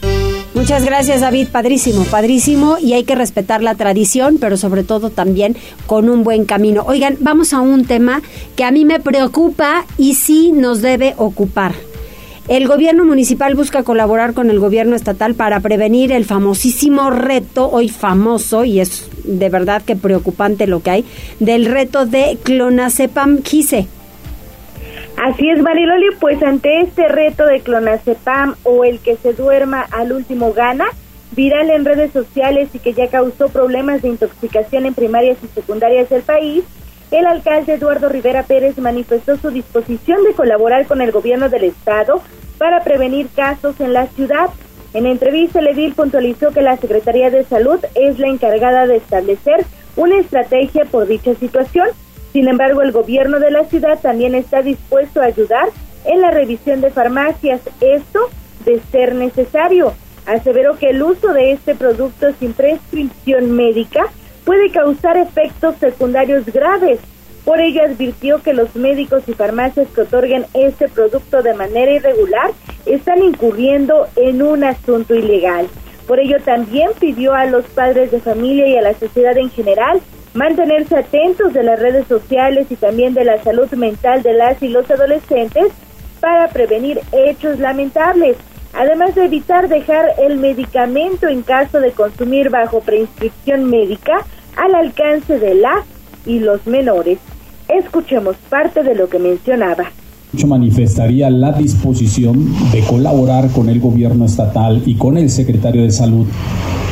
[0.66, 5.56] Muchas gracias David, padrísimo, padrísimo y hay que respetar la tradición, pero sobre todo también
[5.86, 6.84] con un buen camino.
[6.88, 8.24] Oigan, vamos a un tema
[8.56, 11.76] que a mí me preocupa y sí nos debe ocupar.
[12.48, 17.88] El gobierno municipal busca colaborar con el gobierno estatal para prevenir el famosísimo reto, hoy
[17.88, 21.06] famoso, y es de verdad que preocupante lo que hay,
[21.40, 23.86] del reto de clonazepam quise.
[25.18, 30.12] Así es, Mariloli, pues ante este reto de clonazepam o el que se duerma al
[30.12, 30.86] último gana,
[31.32, 36.10] viral en redes sociales y que ya causó problemas de intoxicación en primarias y secundarias
[36.10, 36.66] del país,
[37.12, 42.22] el alcalde Eduardo Rivera Pérez manifestó su disposición de colaborar con el gobierno del estado
[42.58, 44.50] para prevenir casos en la ciudad.
[44.94, 49.66] En entrevista, el edil puntualizó que la Secretaría de Salud es la encargada de establecer
[49.96, 51.88] una estrategia por dicha situación
[52.36, 55.70] sin embargo, el gobierno de la ciudad también está dispuesto a ayudar
[56.04, 58.20] en la revisión de farmacias, esto
[58.66, 59.94] de ser necesario.
[60.26, 64.08] Aseveró que el uso de este producto sin prescripción médica
[64.44, 67.00] puede causar efectos secundarios graves.
[67.46, 72.52] Por ello advirtió que los médicos y farmacias que otorguen este producto de manera irregular
[72.86, 75.70] están incurriendo en un asunto ilegal.
[76.06, 80.02] Por ello también pidió a los padres de familia y a la sociedad en general
[80.36, 84.68] mantenerse atentos de las redes sociales y también de la salud mental de las y
[84.68, 85.72] los adolescentes
[86.20, 88.38] para prevenir hechos lamentables,
[88.74, 94.26] además de evitar dejar el medicamento en caso de consumir bajo prescripción médica
[94.58, 95.86] al alcance de las
[96.26, 97.18] y los menores.
[97.70, 99.92] Escuchemos parte de lo que mencionaba
[100.44, 106.28] manifestaría la disposición de colaborar con el gobierno estatal y con el secretario de salud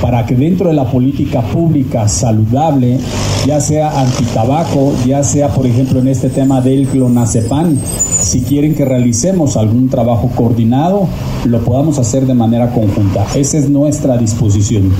[0.03, 2.99] para que dentro de la política pública saludable,
[3.45, 8.83] ya sea antitabaco, ya sea por ejemplo en este tema del clonazepam, si quieren que
[8.83, 11.07] realicemos algún trabajo coordinado,
[11.45, 13.25] lo podamos hacer de manera conjunta.
[13.33, 14.91] Esa es nuestra disposición.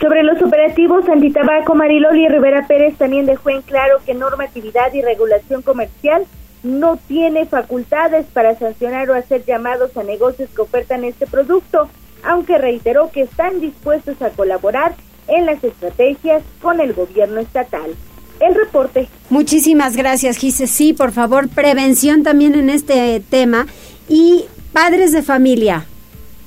[0.00, 5.60] Sobre los operativos antitabaco, Mariloli Rivera Pérez también dejó en claro que normatividad y regulación
[5.60, 6.24] comercial
[6.62, 11.88] no tiene facultades para sancionar o hacer llamados a negocios que ofertan este producto
[12.22, 14.94] aunque reiteró que están dispuestos a colaborar
[15.28, 17.94] en las estrategias con el gobierno estatal.
[18.40, 19.08] El reporte.
[19.30, 20.66] Muchísimas gracias, Gise.
[20.66, 23.66] Sí, por favor, prevención también en este tema.
[24.08, 25.86] Y padres de familia,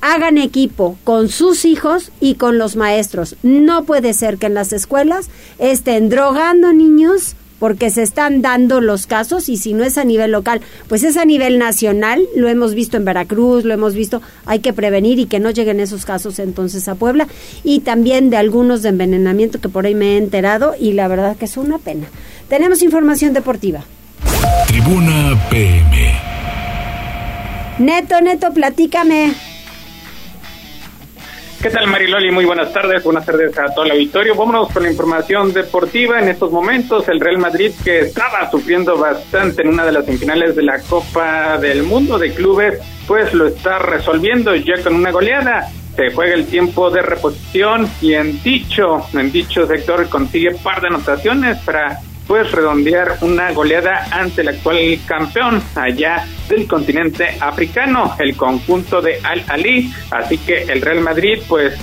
[0.02, 3.36] hagan equipo con sus hijos y con los maestros.
[3.42, 9.06] No puede ser que en las escuelas estén drogando niños porque se están dando los
[9.06, 12.74] casos y si no es a nivel local, pues es a nivel nacional, lo hemos
[12.74, 16.38] visto en Veracruz, lo hemos visto, hay que prevenir y que no lleguen esos casos
[16.38, 17.28] entonces a Puebla
[17.64, 21.36] y también de algunos de envenenamiento que por ahí me he enterado y la verdad
[21.36, 22.06] que es una pena.
[22.48, 23.84] Tenemos información deportiva.
[24.68, 26.12] Tribuna PM.
[27.78, 29.34] Neto, Neto, platícame.
[31.66, 32.30] ¿Qué tal Mariloli?
[32.30, 34.36] Muy buenas tardes, buenas tardes a todo el auditorio.
[34.36, 36.20] Vámonos con la información deportiva.
[36.20, 40.54] En estos momentos el Real Madrid que estaba sufriendo bastante en una de las semifinales
[40.54, 45.68] de la Copa del Mundo de Clubes, pues lo está resolviendo ya con una goleada.
[45.96, 50.86] Se juega el tiempo de reposición y en dicho, en dicho sector consigue par de
[50.86, 58.36] anotaciones para pues redondear una goleada ante el actual campeón allá del continente africano, el
[58.36, 59.92] conjunto de Al Ali.
[60.10, 61.74] Así que el Real Madrid pues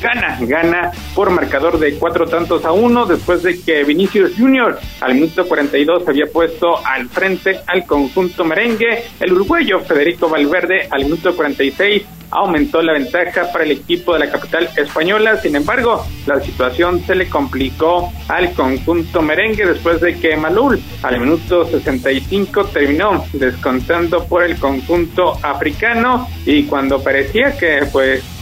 [0.00, 5.14] gana, gana por marcador de cuatro tantos a uno después de que Vinicius Junior al
[5.14, 9.04] minuto 42 había puesto al frente al conjunto merengue.
[9.20, 14.30] El uruguayo Federico Valverde al minuto 46 aumentó la ventaja para el equipo de la
[14.30, 15.36] capital española.
[15.38, 21.20] Sin embargo, la situación se le complicó al conjunto merengue después de que Malul al
[21.20, 28.37] minuto 65 terminó descontando por el conjunto africano y cuando parecía que pues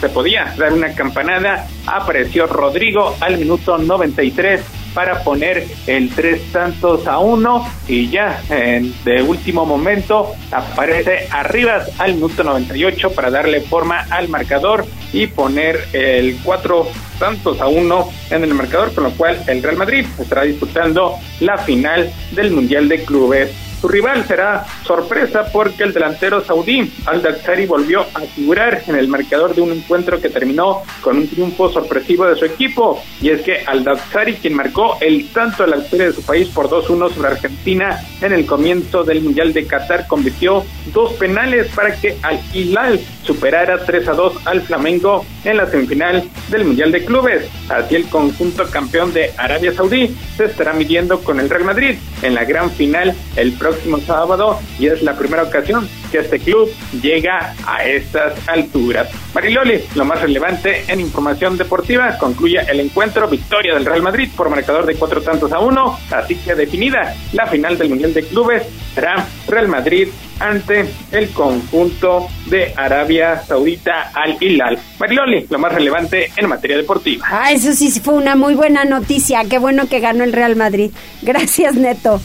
[0.00, 4.60] se podía dar una campanada, apareció Rodrigo al minuto 93
[4.94, 12.14] para poner el tres tantos a uno y ya de último momento aparece arriba al
[12.14, 16.88] minuto 98 para darle forma al marcador y poner el cuatro
[17.18, 21.58] tantos a uno en el marcador, con lo cual el Real Madrid estará disputando la
[21.58, 28.00] final del Mundial de Clubes Su rival será sorpresa porque el delantero saudí Al-Daksari volvió
[28.14, 32.34] a figurar en el marcador de un encuentro que terminó con un triunfo sorpresivo de
[32.34, 33.00] su equipo.
[33.20, 36.68] Y es que Al-Daksari, quien marcó el tanto de la victoria de su país por
[36.68, 42.16] 2-1 sobre Argentina en el comienzo del Mundial de Qatar, convirtió dos penales para que
[42.22, 47.46] Al-Hilal superara 3-2 al Flamengo en la semifinal del Mundial de Clubes.
[47.68, 52.34] Así el conjunto campeón de Arabia Saudí se estará midiendo con el Real Madrid en
[52.34, 56.70] la gran final el próximo sábado y es la primera ocasión que este club
[57.02, 59.10] llega a estas alturas.
[59.34, 64.48] Mariloli, lo más relevante en información deportiva, concluye el encuentro victoria del Real Madrid por
[64.48, 68.62] marcador de cuatro tantos a uno, así que definida la final del Mundial de Clubes
[68.94, 70.08] será Real Madrid
[70.40, 74.78] ante el conjunto de Arabia Saudita al Hilal.
[74.98, 77.26] Mariloli, lo más relevante en materia deportiva.
[77.30, 79.44] Ah, eso sí fue una muy buena noticia.
[79.48, 80.90] Qué bueno que ganó el Real Madrid.
[81.22, 82.20] Gracias, Neto.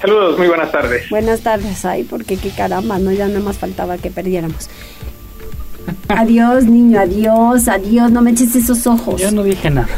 [0.00, 1.08] Saludos, muy buenas tardes.
[1.08, 4.68] Buenas tardes, ay, porque qué caramba, no, ya no más faltaba que perdiéramos.
[6.08, 9.20] Adiós, niño, adiós, adiós, no me eches esos ojos.
[9.20, 9.88] Yo no dije nada.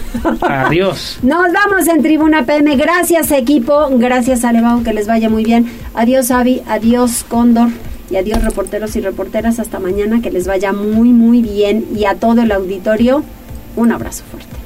[0.40, 1.18] Adiós.
[1.22, 2.76] Nos vamos en Tribuna PM.
[2.76, 3.88] Gracias, equipo.
[3.90, 5.66] Gracias, Alevao, que les vaya muy bien.
[5.94, 6.62] Adiós, Avi.
[6.68, 7.68] Adiós, Cóndor.
[8.10, 9.58] Y adiós, reporteros y reporteras.
[9.58, 11.86] Hasta mañana, que les vaya muy, muy bien.
[11.96, 13.24] Y a todo el auditorio,
[13.74, 14.65] un abrazo fuerte.